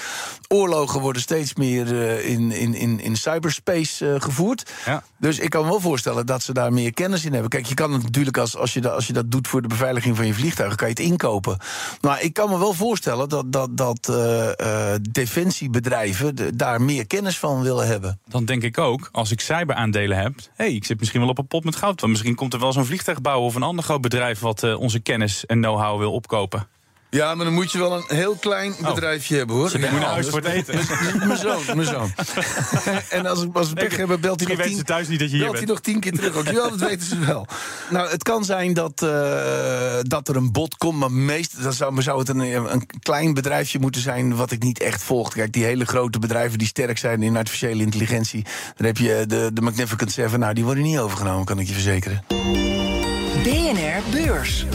Oorlogen 0.47 1.01
worden 1.01 1.21
steeds 1.21 1.55
meer 1.55 1.93
uh, 1.93 2.29
in, 2.29 2.51
in, 2.51 2.73
in, 2.73 2.99
in 2.99 3.15
cyberspace 3.15 4.05
uh, 4.05 4.21
gevoerd. 4.21 4.71
Ja. 4.85 5.03
Dus 5.17 5.39
ik 5.39 5.49
kan 5.49 5.63
me 5.63 5.69
wel 5.69 5.79
voorstellen 5.79 6.25
dat 6.25 6.43
ze 6.43 6.53
daar 6.53 6.73
meer 6.73 6.93
kennis 6.93 7.25
in 7.25 7.31
hebben. 7.31 7.49
Kijk, 7.49 7.65
je 7.65 7.73
kan 7.73 7.93
het 7.93 8.03
natuurlijk 8.03 8.37
als, 8.37 8.57
als, 8.57 8.73
je, 8.73 8.81
dat, 8.81 8.93
als 8.93 9.07
je 9.07 9.13
dat 9.13 9.31
doet 9.31 9.47
voor 9.47 9.61
de 9.61 9.67
beveiliging 9.67 10.15
van 10.15 10.25
je 10.25 10.33
vliegtuigen, 10.33 10.77
kan 10.77 10.87
je 10.87 10.93
het 10.93 11.03
inkopen. 11.03 11.57
Maar 12.01 12.21
ik 12.21 12.33
kan 12.33 12.49
me 12.49 12.59
wel 12.59 12.73
voorstellen 12.73 13.29
dat, 13.29 13.51
dat, 13.51 13.77
dat 13.77 14.07
uh, 14.09 14.95
defensiebedrijven 15.11 16.35
de, 16.35 16.55
daar 16.55 16.81
meer 16.81 17.07
kennis 17.07 17.37
van 17.37 17.61
willen 17.61 17.87
hebben. 17.87 18.19
Dan 18.27 18.45
denk 18.45 18.63
ik 18.63 18.77
ook, 18.77 19.09
als 19.11 19.31
ik 19.31 19.41
cyberaandelen 19.41 20.17
heb, 20.17 20.33
hey, 20.55 20.73
ik 20.73 20.85
zit 20.85 20.99
misschien 20.99 21.18
wel 21.19 21.29
op 21.29 21.37
een 21.37 21.47
pot 21.47 21.63
met 21.63 21.75
goud. 21.75 22.01
Want 22.01 22.11
misschien 22.11 22.35
komt 22.35 22.53
er 22.53 22.59
wel 22.59 22.73
zo'n 22.73 22.85
vliegtuigbouwer 22.85 23.45
of 23.45 23.55
een 23.55 23.63
ander 23.63 23.83
groot 23.83 24.01
bedrijf 24.01 24.39
wat 24.39 24.63
uh, 24.63 24.79
onze 24.79 24.99
kennis 24.99 25.45
en 25.45 25.61
know-how 25.61 25.97
wil 25.99 26.13
opkopen. 26.13 26.67
Ja, 27.11 27.35
maar 27.35 27.45
dan 27.45 27.53
moet 27.53 27.71
je 27.71 27.77
wel 27.77 27.93
een 27.95 28.15
heel 28.15 28.35
klein 28.35 28.75
bedrijfje 28.81 29.33
oh. 29.33 29.39
hebben, 29.39 29.55
hoor. 29.55 29.69
Ze 29.69 29.79
ja, 29.79 29.91
moet 29.91 29.99
naar 29.99 30.09
huis 30.09 30.27
voor 30.27 30.41
het 30.41 30.47
eten. 30.47 30.75
Mijn 31.27 31.37
zoon, 31.37 31.61
mijn 31.75 31.87
zoon. 31.87 32.11
en 33.09 33.25
als, 33.25 33.45
als 33.53 33.69
we 33.69 33.75
pech 33.75 33.97
hebben, 33.97 34.21
belt 34.21 34.39
hij 34.39 34.55
nog 34.55 34.65
tien, 34.65 34.83
thuis 34.83 35.07
niet 35.07 35.19
dat 35.19 35.29
je 35.29 35.35
hier 35.35 35.45
belt 35.45 35.55
bent. 35.55 35.65
hij 35.65 35.73
nog 35.73 35.83
tien 35.83 35.99
keer 35.99 36.11
terug. 36.11 36.35
Ook. 36.35 36.45
Ja, 36.45 36.69
dat 36.69 36.79
weten 36.79 37.07
ze 37.07 37.19
wel. 37.19 37.47
Nou, 37.89 38.09
het 38.09 38.23
kan 38.23 38.45
zijn 38.45 38.73
dat, 38.73 39.01
uh, 39.03 39.09
dat 40.01 40.27
er 40.27 40.35
een 40.35 40.51
bod 40.51 40.77
komt, 40.77 40.99
maar 40.99 41.11
meest 41.11 41.63
dan 41.63 41.73
zou, 41.73 42.01
zou 42.01 42.19
het 42.19 42.29
een, 42.29 42.39
een 42.73 42.85
klein 42.99 43.33
bedrijfje 43.33 43.79
moeten 43.79 44.01
zijn 44.01 44.35
wat 44.35 44.51
ik 44.51 44.63
niet 44.63 44.79
echt 44.79 45.03
volg. 45.03 45.33
Kijk, 45.33 45.53
die 45.53 45.63
hele 45.63 45.85
grote 45.85 46.19
bedrijven 46.19 46.57
die 46.57 46.67
sterk 46.67 46.97
zijn 46.97 47.23
in 47.23 47.37
artificiële 47.37 47.83
intelligentie, 47.83 48.45
dan 48.75 48.85
heb 48.85 48.97
je 48.97 49.23
de, 49.27 49.49
de 49.53 49.61
Magnificent 49.61 50.11
Seven. 50.11 50.39
Nou, 50.39 50.53
die 50.53 50.63
worden 50.63 50.83
niet 50.83 50.97
overgenomen, 50.97 51.45
kan 51.45 51.59
ik 51.59 51.67
je 51.67 51.73
verzekeren. 51.73 52.23
BNR 53.43 54.01
Beurs. 54.11 54.65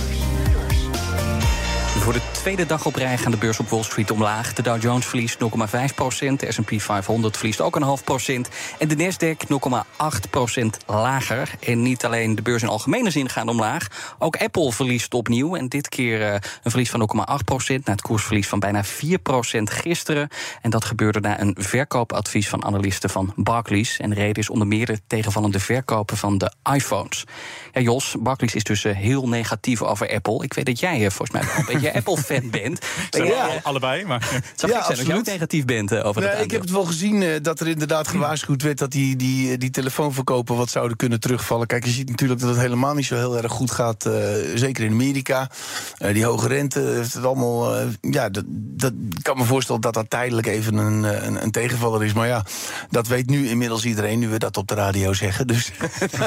Voor 2.05 2.13
de 2.13 2.31
tweede 2.33 2.67
dag 2.67 2.87
op 2.87 2.95
rij 2.95 3.19
gaan 3.19 3.31
de 3.31 3.37
beurs 3.37 3.59
op 3.59 3.69
Wall 3.69 3.83
Street 3.83 4.11
omlaag. 4.11 4.53
De 4.53 4.63
Dow 4.63 4.83
Jones 4.83 5.07
verliest 5.07 5.39
0,5 5.39 5.95
procent. 5.95 6.41
De 6.41 6.53
S&P 6.53 6.73
500 6.77 7.37
verliest 7.37 7.61
ook 7.61 7.77
een 7.77 7.83
half 7.83 8.05
procent. 8.05 8.49
En 8.79 8.89
de 8.89 8.97
Nasdaq 8.97 9.47
0,8 9.47 10.31
procent 10.31 10.79
lager. 10.87 11.51
En 11.61 11.83
niet 11.83 12.05
alleen 12.05 12.35
de 12.35 12.43
beurs 12.43 12.63
in 12.63 12.69
algemene 12.69 13.11
zin 13.11 13.29
gaat 13.29 13.49
omlaag. 13.49 14.15
Ook 14.19 14.37
Apple 14.37 14.73
verliest 14.73 15.15
opnieuw. 15.15 15.57
En 15.57 15.69
dit 15.69 15.89
keer 15.89 16.21
uh, 16.21 16.33
een 16.33 16.71
verlies 16.71 16.91
van 16.91 17.27
0,8 17.39 17.45
procent. 17.45 17.87
Na 17.87 17.93
het 17.93 18.03
koersverlies 18.03 18.49
van 18.49 18.59
bijna 18.59 18.85
4 18.85 19.19
procent 19.19 19.71
gisteren. 19.71 20.29
En 20.63 20.71
dat 20.71 20.85
gebeurde 20.85 21.21
na 21.21 21.41
een 21.41 21.57
verkoopadvies 21.59 22.49
van 22.49 22.65
analisten 22.65 23.11
van 23.11 23.33
Barclays. 23.37 23.99
En 23.99 24.09
de 24.09 24.17
reden 24.17 24.43
is 24.43 24.51
onder 24.51 24.67
meer 24.67 24.87
de 24.87 25.01
tegenvallende 25.07 25.61
verkopen 25.61 26.17
van 26.17 26.39
de 26.39 26.53
iPhones. 26.73 27.25
Ja, 27.73 27.81
Jos, 27.81 28.17
Barclays 28.19 28.55
is 28.55 28.65
dus 28.65 28.85
uh, 28.85 28.97
heel 28.97 29.29
negatief 29.29 29.83
over 29.83 30.15
Apple. 30.15 30.45
Ik 30.45 30.55
weet 30.55 30.67
dat 30.67 30.81
jij 30.81 31.01
uh, 31.01 31.11
volgens 31.11 31.31
mij 31.31 31.43
wel 31.43 31.57
een 31.57 31.65
beetje 31.75 31.94
Apple-fan 31.95 32.51
bent. 32.51 32.79
Zijn 33.11 33.27
ja. 33.27 33.47
Al, 33.47 33.61
allebei, 33.63 34.05
maar... 34.05 34.29
Het 34.31 34.61
zou 34.61 34.73
ja, 34.73 34.85
zijn 34.85 34.99
dat 34.99 35.07
je 35.07 35.15
ook 35.15 35.27
negatief 35.27 35.65
bent 35.65 35.93
uh, 35.93 36.07
over 36.07 36.23
nee, 36.23 36.31
dat 36.31 36.45
Ik 36.45 36.51
heb 36.51 36.61
het 36.61 36.71
wel 36.71 36.85
gezien 36.85 37.23
uh, 37.23 37.35
dat 37.43 37.61
er 37.61 37.69
inderdaad 37.69 38.09
gewaarschuwd 38.09 38.63
werd... 38.63 38.79
dat 38.79 38.91
die, 38.91 39.17
die, 39.17 39.59
die 39.59 39.71
telefoonverkopen 39.71 40.57
wat 40.57 40.71
zouden 40.71 40.97
kunnen 40.97 41.21
terugvallen. 41.21 41.67
Kijk, 41.67 41.85
je 41.85 41.91
ziet 41.91 42.09
natuurlijk 42.09 42.41
dat 42.41 42.51
het 42.51 42.59
helemaal 42.59 42.95
niet 42.95 43.07
zo 43.07 43.17
heel 43.17 43.37
erg 43.37 43.53
goed 43.53 43.71
gaat. 43.71 44.07
Uh, 44.07 44.13
zeker 44.55 44.85
in 44.85 44.93
Amerika. 44.93 45.51
die 45.99 46.25
hoge 46.25 46.49
rente 46.49 46.81
heeft 46.81 47.15
het 47.15 47.25
allemaal... 47.25 47.77
ja, 48.01 48.29
dat, 48.29 48.45
dat, 48.47 48.93
ik 49.17 49.23
kan 49.23 49.37
me 49.37 49.45
voorstellen 49.45 49.81
dat 49.81 49.95
dat 49.95 50.11
tijdelijk 50.11 50.47
even 50.47 50.77
een, 50.77 51.03
een, 51.03 51.43
een, 51.43 51.51
tegenvaller 51.51 52.05
is. 52.05 52.13
Maar 52.13 52.27
ja, 52.27 52.45
dat 52.91 53.07
weet 53.07 53.31
nu 53.31 53.49
inmiddels 53.49 53.85
iedereen, 53.85 54.19
nu 54.19 54.29
we 54.29 54.39
dat 54.39 54.57
op 54.57 54.69
de 54.69 54.75
radio 54.75 55.13
zeggen. 55.13 55.47
Dus. 55.47 55.71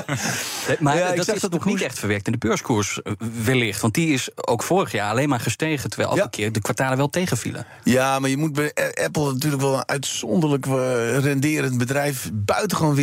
maar 0.80 0.98
ja, 0.98 1.12
dat 1.12 1.34
is 1.34 1.42
dat 1.42 1.52
nog 1.52 1.66
niet 1.66 1.82
echt 1.82 2.00
verwerkt 2.00 2.26
in 2.26 2.32
de 2.32 2.38
beurskoers 2.38 3.00
wellicht. 3.44 3.82
Want 3.82 3.94
die 3.94 4.14
is 4.14 4.30
ook 4.36 4.64
vorig 4.64 4.92
jaar 4.92 5.10
alleen 5.10 5.30
maar 5.30 5.40
gestegen... 5.58 5.90
terwijl 5.90 6.10
elke 6.10 6.24
ja. 6.24 6.30
keer 6.30 6.52
de 6.52 6.62
kwartalen 6.62 6.98
wel 6.98 7.10
tegenvielen. 7.10 7.66
Ja, 7.84 8.20
maar 8.20 8.30
je 8.30 8.38
moet 8.38 8.54
bij 8.54 8.72
Apple 9.04 9.34
natuurlijk 9.34 9.62
wel 9.62 9.74
een 9.74 9.88
uitzonderlijk 9.88 10.66
renderend 11.20 11.78
bedrijf... 11.78 12.30
buitengewoon 12.34 12.96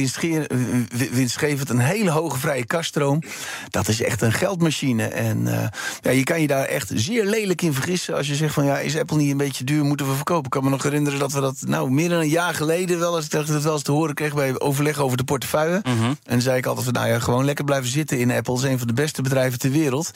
winstgevend, 1.13 1.71
een 1.71 1.79
hele 1.79 2.11
hoge 2.11 2.39
vrije 2.39 2.67
kaststroom. 2.67 3.23
Dat 3.71 3.89
is 3.89 4.03
echt 4.03 4.23
een 4.23 4.33
geldmachine. 4.33 5.05
En 5.05 5.47
uh, 5.47 5.67
ja, 6.01 6.11
je 6.11 6.23
kan 6.23 6.41
je 6.41 6.47
daar 6.47 6.65
echt 6.65 6.91
zeer 6.95 7.25
lelijk 7.25 7.63
in 7.63 7.75
vergissen... 7.75 8.15
als 8.15 8.27
je 8.27 8.35
zegt 8.35 8.55
van 8.55 8.65
ja, 8.65 8.79
is 8.79 8.99
Apple 8.99 9.17
niet 9.17 9.31
een 9.31 9.37
beetje 9.37 9.65
duur, 9.65 9.85
moeten 9.85 10.09
we 10.09 10.15
verkopen. 10.15 10.45
Ik 10.45 10.51
kan 10.51 10.65
me 10.65 10.71
nog 10.71 10.83
herinneren 10.83 11.19
dat 11.19 11.33
we 11.33 11.41
dat 11.41 11.57
nou 11.67 11.91
meer 11.91 12.09
dan 12.09 12.21
een 12.21 12.29
jaar 12.29 12.55
geleden... 12.55 12.99
wel 12.99 13.17
eens, 13.17 13.29
dat 13.29 13.49
wel 13.49 13.73
eens 13.73 13.83
te 13.83 13.93
horen 13.93 14.15
kregen 14.15 14.37
bij 14.37 14.61
overleg 14.61 14.99
over 14.99 15.17
de 15.17 15.25
portefeuille. 15.25 15.81
Mm 15.83 15.99
-hmm. 15.99 16.05
En 16.05 16.19
dan 16.25 16.41
zei 16.41 16.57
ik 16.57 16.67
altijd 16.67 16.85
van 16.85 16.95
nou 16.95 17.09
ja, 17.09 17.19
gewoon 17.19 17.45
lekker 17.45 17.65
blijven 17.65 17.91
zitten 17.91 18.19
in 18.19 18.31
Apple. 18.31 18.55
Het 18.55 18.65
is 18.65 18.71
een 18.71 18.79
van 18.79 18.87
de 18.87 18.93
beste 18.93 19.23
bedrijven 19.23 19.59
ter 19.59 19.71
wereld. 19.71 20.11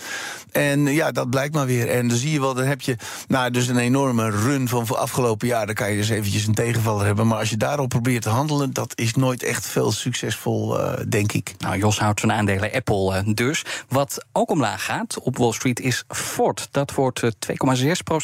En 0.53 0.87
ja, 0.87 1.13
dat 1.13 1.31
blijkt 1.31 1.55
maar 1.55 1.67
weer. 1.67 1.89
En 1.89 2.09
dan 2.09 2.17
zie 2.29 2.37
je 2.37 2.45
wel, 2.45 2.55
dan 2.55 2.65
heb 2.65 2.81
je 2.81 2.97
nou, 3.29 3.51
dus 3.51 3.69
een 3.69 3.79
enorme 3.79 4.31
run 4.31 4.69
van 4.69 4.87
afgelopen 4.97 5.49
jaar. 5.49 5.67
Dan 5.67 5.75
kan 5.75 5.91
je 5.91 5.97
dus 5.97 6.09
eventjes 6.09 6.47
een 6.47 6.55
tegenvaller 6.55 7.07
hebben. 7.07 7.27
Maar 7.27 7.39
als 7.39 7.51
je 7.51 7.57
daarop 7.57 7.89
probeert 7.89 8.23
te 8.23 8.29
handelen, 8.29 8.73
dat 8.73 8.93
is 8.95 9.15
nooit 9.15 9.43
echt 9.43 9.67
veel 9.67 9.93
succesvol, 9.93 10.81
uh, 10.81 10.93
denk 11.09 11.33
ik. 11.33 11.55
Nou, 11.59 11.79
Jos 11.79 11.99
houdt 11.99 12.21
van 12.21 12.33
aandelen 12.33 12.73
Apple 12.73 13.23
uh, 13.27 13.35
dus. 13.35 13.65
Wat 13.89 14.25
ook 14.33 14.51
omlaag 14.51 14.85
gaat 14.85 15.19
op 15.19 15.39
Wall 15.39 15.53
Street 15.53 15.81
is 15.81 16.05
Ford. 16.09 16.69
Dat 16.71 16.95
wordt 16.95 17.23
uh, 17.23 17.31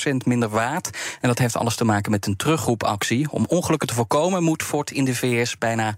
2,6% 0.09 0.17
minder 0.25 0.49
waard. 0.49 0.91
En 1.21 1.29
dat 1.29 1.39
heeft 1.39 1.57
alles 1.57 1.77
te 1.77 1.85
maken 1.85 2.11
met 2.11 2.27
een 2.27 2.37
terugroepactie. 2.37 3.31
Om 3.31 3.45
ongelukken 3.49 3.89
te 3.89 3.95
voorkomen 3.95 4.43
moet 4.43 4.63
Ford 4.63 4.91
in 4.91 5.05
de 5.05 5.15
VS 5.15 5.59
bijna 5.59 5.95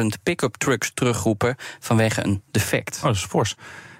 113.000 0.00 0.06
pick-up 0.22 0.54
trucks 0.56 0.90
terugroepen 0.94 1.56
vanwege 1.80 2.24
een 2.24 2.42
defect. 2.50 2.96
Oh, 2.96 3.02
dat 3.02 3.14
is 3.14 3.24
fors. 3.24 3.56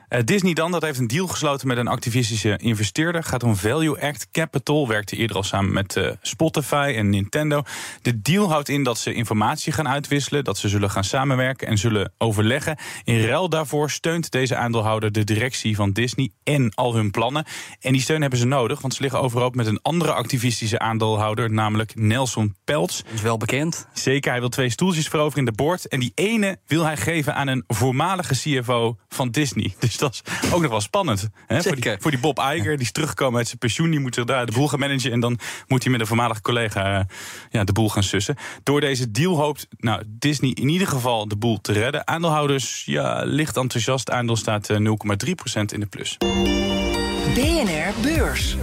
Uh, 0.09 0.21
Disney 0.25 0.53
dan, 0.53 0.71
dat 0.71 0.83
heeft 0.83 0.99
een 0.99 1.07
deal 1.07 1.27
gesloten 1.27 1.68
met 1.68 1.77
een 1.77 1.88
activistische 1.88 2.57
investeerder. 2.57 3.25
Gaat 3.25 3.42
om 3.42 3.57
Value 3.57 4.01
Act 4.01 4.29
Capital. 4.31 4.88
Werkte 4.88 5.16
eerder 5.16 5.37
al 5.37 5.42
samen 5.42 5.73
met 5.73 5.97
uh, 5.97 6.11
Spotify 6.23 6.92
en 6.97 7.11
Nintendo. 7.11 7.62
De 8.03 8.21
deal 8.21 8.51
houdt 8.51 8.68
in 8.68 8.83
dat 8.83 8.99
ze 8.99 9.12
informatie 9.12 9.73
gaan 9.73 9.88
uitwisselen. 9.88 10.44
Dat 10.44 10.59
ze 10.59 10.68
zullen 10.68 10.90
gaan 10.90 11.05
samenwerken 11.05 11.68
en 11.68 11.79
zullen 11.79 12.12
overleggen. 12.18 12.79
In 13.05 13.21
ruil 13.21 13.49
daarvoor 13.49 13.90
steunt 13.90 14.31
deze 14.31 14.57
aandeelhouder 14.57 15.12
de 15.12 15.25
directie 15.25 15.77
van 15.77 15.92
Disney 15.92 16.31
en 16.44 16.75
al 16.75 16.94
hun 16.94 17.11
plannen. 17.11 17.44
En 17.81 17.92
die 17.92 18.01
steun 18.01 18.21
hebben 18.21 18.38
ze 18.38 18.47
nodig, 18.47 18.81
want 18.81 18.94
ze 18.94 19.03
liggen 19.03 19.21
overhoop 19.21 19.55
met 19.55 19.66
een 19.66 19.83
andere 19.83 20.12
activistische 20.12 20.79
aandeelhouder, 20.79 21.51
namelijk 21.53 21.94
Nelson 21.94 22.57
Peltz. 22.64 23.03
Is 23.14 23.23
wel 23.23 23.37
bekend. 23.37 23.87
Zeker, 23.92 24.31
hij 24.31 24.40
wil 24.40 24.49
twee 24.49 24.71
stoeltjes 24.71 25.09
veroveren 25.09 25.38
in 25.38 25.44
de 25.44 25.62
board. 25.62 25.88
En 25.88 26.01
die 26.01 26.12
ene 26.14 26.59
wil 26.66 26.85
hij 26.85 26.97
geven 26.97 27.35
aan 27.35 27.49
een 27.49 27.64
voormalige 27.66 28.35
CFO 28.35 28.97
van 29.09 29.31
Disney. 29.31 29.75
Dus 29.79 29.98
dat 30.05 30.23
is 30.43 30.53
ook 30.53 30.61
nog 30.61 30.71
wel 30.71 30.81
spannend. 30.81 31.29
Hè? 31.47 31.63
Voor, 31.63 31.77
die, 31.77 31.97
voor 31.99 32.11
die 32.11 32.21
Bob 32.21 32.39
Iger, 32.39 32.77
die 32.77 32.87
is 32.87 32.93
teruggekomen 32.93 33.39
uit 33.39 33.47
zijn 33.47 33.59
pensioen. 33.59 33.91
Die 33.91 34.01
moet 34.01 34.15
zich 34.15 34.25
daar 34.25 34.47
de 34.47 34.53
boel 34.53 34.69
gaan 34.69 34.79
managen. 34.79 35.13
En 35.13 35.21
dan 35.21 35.39
moet 35.67 35.83
hij 35.83 35.93
met 35.93 36.01
een 36.01 36.07
voormalige 36.07 36.41
collega 36.41 36.99
uh, 36.99 37.05
ja, 37.51 37.65
de 37.65 37.73
boel 37.73 37.89
gaan 37.89 38.03
sussen. 38.03 38.37
Door 38.63 38.81
deze 38.81 39.11
deal 39.11 39.37
hoopt 39.37 39.67
nou, 39.79 40.03
Disney 40.07 40.51
in 40.55 40.69
ieder 40.69 40.89
geval 40.89 41.29
de 41.29 41.37
boel 41.37 41.61
te 41.61 41.73
redden. 41.73 42.07
Aandeelhouders, 42.07 42.83
ja, 42.85 43.23
licht 43.25 43.57
enthousiast. 43.57 44.11
Aandeel 44.11 44.37
staat 44.37 44.71
uh, 44.71 44.77
0,3% 44.77 44.83
in 45.73 45.81
de 45.81 45.87
plus. 45.87 46.17
BNR 47.35 47.93
Beurs. 48.03 48.57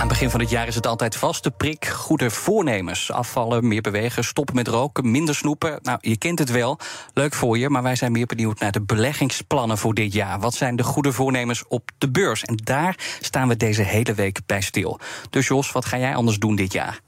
Aan 0.00 0.08
het 0.08 0.18
begin 0.18 0.30
van 0.30 0.40
het 0.40 0.50
jaar 0.50 0.66
is 0.66 0.74
het 0.74 0.86
altijd 0.86 1.16
vaste 1.16 1.50
prik. 1.50 1.86
Goede 1.86 2.30
voornemens. 2.30 3.12
Afvallen, 3.12 3.68
meer 3.68 3.80
bewegen, 3.80 4.24
stoppen 4.24 4.54
met 4.54 4.68
roken, 4.68 5.10
minder 5.10 5.34
snoepen. 5.34 5.78
Nou, 5.82 5.98
je 6.00 6.16
kent 6.16 6.38
het 6.38 6.50
wel. 6.50 6.78
Leuk 7.14 7.34
voor 7.34 7.58
je, 7.58 7.68
maar 7.68 7.82
wij 7.82 7.96
zijn 7.96 8.12
meer 8.12 8.26
benieuwd 8.26 8.58
naar 8.58 8.72
de 8.72 8.82
beleggingsplannen 8.82 9.78
voor 9.78 9.94
dit 9.94 10.12
jaar. 10.12 10.40
Wat 10.40 10.54
zijn 10.54 10.76
de 10.76 10.82
goede 10.82 11.12
voornemens 11.12 11.64
op 11.68 11.90
de 11.98 12.10
beurs? 12.10 12.44
En 12.44 12.56
daar 12.56 12.98
staan 13.20 13.48
we 13.48 13.56
deze 13.56 13.82
hele 13.82 14.14
week 14.14 14.40
bij 14.46 14.60
stil. 14.60 14.98
Dus 15.30 15.46
Jos, 15.46 15.72
wat 15.72 15.84
ga 15.84 15.98
jij 15.98 16.14
anders 16.14 16.38
doen 16.38 16.56
dit 16.56 16.72
jaar? 16.72 17.00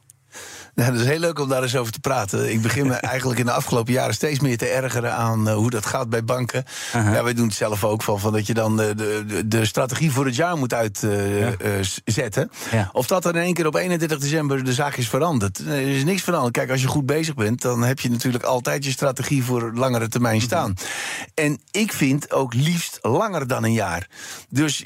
Nou, 0.75 0.93
dat 0.93 1.01
is 1.01 1.07
heel 1.07 1.19
leuk 1.19 1.39
om 1.39 1.49
daar 1.49 1.63
eens 1.63 1.77
over 1.77 1.93
te 1.93 2.01
praten. 2.01 2.53
Ik 2.53 2.63
begin 2.63 2.87
me 2.87 2.95
eigenlijk 3.15 3.41
in 3.41 3.47
de 3.47 3.53
afgelopen 3.53 3.93
jaren 3.93 4.15
steeds 4.15 4.41
meer 4.41 4.59
te 4.59 4.67
ergeren 4.67 5.15
aan 5.15 5.49
uh, 5.49 5.55
hoe 5.55 5.71
dat 5.71 5.87
gaat 5.87 6.09
bij 6.09 6.25
banken. 6.25 6.65
Uh 6.97 7.05
-huh. 7.05 7.15
Ja, 7.15 7.23
wij 7.23 7.35
doen 7.35 7.47
het 7.47 7.55
zelf 7.57 7.85
ook 7.85 8.03
van, 8.03 8.21
van 8.21 8.33
dat 8.33 8.47
je 8.47 8.55
dan 8.55 8.77
de, 8.77 8.95
de, 8.95 9.43
de 9.49 9.65
strategie 9.65 10.13
voor 10.13 10.25
het 10.25 10.37
jaar 10.37 10.57
moet 10.57 10.75
uitzetten. 10.75 12.51
Uh, 12.55 12.73
ja. 12.73 12.79
ja. 12.79 12.91
Of 12.93 13.07
dat 13.07 13.23
dan 13.23 13.35
in 13.35 13.43
één 13.43 13.55
keer 13.55 13.67
op 13.67 13.75
31 13.75 14.19
december 14.19 14.65
de 14.65 14.73
zaak 14.73 14.97
is 14.97 15.09
veranderd. 15.09 15.59
Er 15.59 15.89
is 15.89 16.05
niks 16.05 16.23
veranderd. 16.23 16.53
Kijk, 16.53 16.71
als 16.71 16.81
je 16.81 16.87
goed 16.87 17.07
bezig 17.07 17.35
bent, 17.35 17.63
dan 17.63 17.83
heb 17.83 18.01
je 18.01 18.11
natuurlijk 18.11 18.45
altijd 18.45 18.85
je 18.85 18.91
strategie 18.91 19.45
voor 19.45 19.73
langere 19.75 20.09
termijn 20.09 20.41
staan. 20.41 20.71
Uh 20.71 20.77
-huh. 20.77 21.45
En 21.47 21.61
ik 21.71 21.93
vind 21.93 22.33
ook 22.33 22.55
liefst 22.55 22.99
langer 23.03 23.47
dan 23.47 23.65
een 23.65 23.73
jaar. 23.73 24.09
Dus 24.49 24.85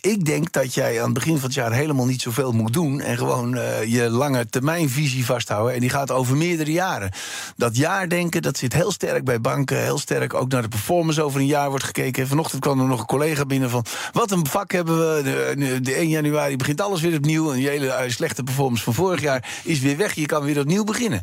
ik 0.00 0.24
denk 0.24 0.52
dat 0.52 0.74
jij 0.74 0.98
aan 0.98 1.04
het 1.04 1.14
begin 1.14 1.34
van 1.34 1.44
het 1.44 1.54
jaar 1.54 1.72
helemaal 1.72 2.06
niet 2.06 2.22
zoveel 2.22 2.52
moet 2.52 2.72
doen. 2.72 3.00
En 3.00 3.16
gewoon 3.16 3.56
uh, 3.56 3.84
je 3.84 4.10
lange 4.10 4.48
termijnvisie 4.48 5.24
vasthouden. 5.24 5.74
En 5.74 5.80
die 5.80 5.90
gaat 5.90 6.10
over 6.10 6.36
meerdere 6.36 6.72
jaren. 6.72 7.10
Dat 7.56 7.76
jaardenken, 7.76 8.42
dat 8.42 8.56
zit 8.56 8.72
heel 8.72 8.92
sterk 8.92 9.24
bij 9.24 9.40
banken. 9.40 9.82
Heel 9.82 9.98
sterk 9.98 10.34
ook 10.34 10.50
naar 10.50 10.62
de 10.62 10.68
performance 10.68 11.22
over 11.22 11.40
een 11.40 11.46
jaar 11.46 11.68
wordt 11.68 11.84
gekeken. 11.84 12.28
Vanochtend 12.28 12.60
kwam 12.60 12.80
er 12.80 12.86
nog 12.86 13.00
een 13.00 13.06
collega 13.06 13.44
binnen 13.44 13.70
van. 13.70 13.84
Wat 14.12 14.30
een 14.30 14.46
vak 14.46 14.72
hebben 14.72 14.98
we. 14.98 15.22
De, 15.22 15.80
de 15.80 15.94
1 15.94 16.08
januari 16.08 16.56
begint 16.56 16.80
alles 16.80 17.00
weer 17.00 17.16
opnieuw. 17.16 17.52
En 17.52 17.60
je 17.60 17.68
hele 17.68 17.86
uh, 17.86 18.00
slechte 18.06 18.42
performance 18.42 18.84
van 18.84 18.94
vorig 18.94 19.20
jaar 19.20 19.48
is 19.64 19.80
weer 19.80 19.96
weg. 19.96 20.14
Je 20.14 20.26
kan 20.26 20.42
weer 20.42 20.58
opnieuw 20.58 20.84
beginnen. 20.84 21.22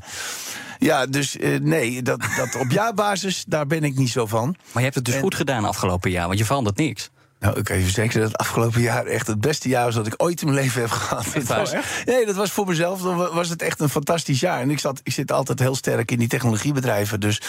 Ja, 0.80 1.06
dus 1.06 1.36
uh, 1.36 1.60
nee, 1.60 2.02
dat, 2.02 2.20
dat 2.38 2.56
op 2.56 2.72
jaarbasis, 2.82 3.44
daar 3.48 3.68
ben 3.68 3.84
ik 3.84 3.96
niet 3.96 4.10
zo 4.10 4.26
van. 4.26 4.46
Maar 4.48 4.58
je 4.74 4.80
hebt 4.82 4.96
het 4.96 5.06
dus 5.06 5.14
en... 5.14 5.22
goed 5.22 5.36
gedaan 5.36 5.66
afgelopen 5.66 6.12
jaar, 6.12 6.28
want 6.28 6.40
je 6.40 6.46
verandert 6.46 6.78
niks. 6.78 7.10
Nou, 7.40 7.58
ik 7.58 7.64
kan 7.64 7.78
je 7.78 7.84
verzekeren 7.84 8.22
dat 8.22 8.32
het 8.32 8.40
afgelopen 8.40 8.82
jaar 8.82 9.06
echt 9.06 9.28
het 9.28 9.42
beste 9.42 9.70
jaar 9.70 9.86
was 9.86 9.96
dat 9.96 10.08
ik 10.08 10.14
ooit 10.18 10.42
in 10.42 10.48
mijn 10.48 10.60
leven 10.60 10.82
heb 10.82 10.90
gehad. 10.90 11.34
Het 11.34 11.48
was, 11.48 11.74
nee, 12.06 12.26
dat 12.26 12.36
was 12.36 12.52
voor 12.52 12.68
mezelf. 12.68 13.02
Dan 13.02 13.18
was 13.18 13.50
het 13.50 13.62
echt 13.62 13.80
een 13.80 13.90
fantastisch 13.90 14.40
jaar. 14.40 14.62
En 14.62 14.70
ik, 14.70 14.80
zat, 14.80 15.00
ik 15.04 15.12
zit 15.12 15.32
altijd 15.32 15.60
heel 15.60 15.76
sterk 15.76 16.12
in 16.12 16.20
die 16.20 16.28
technologiebedrijven. 16.28 17.20
Dus 17.20 17.42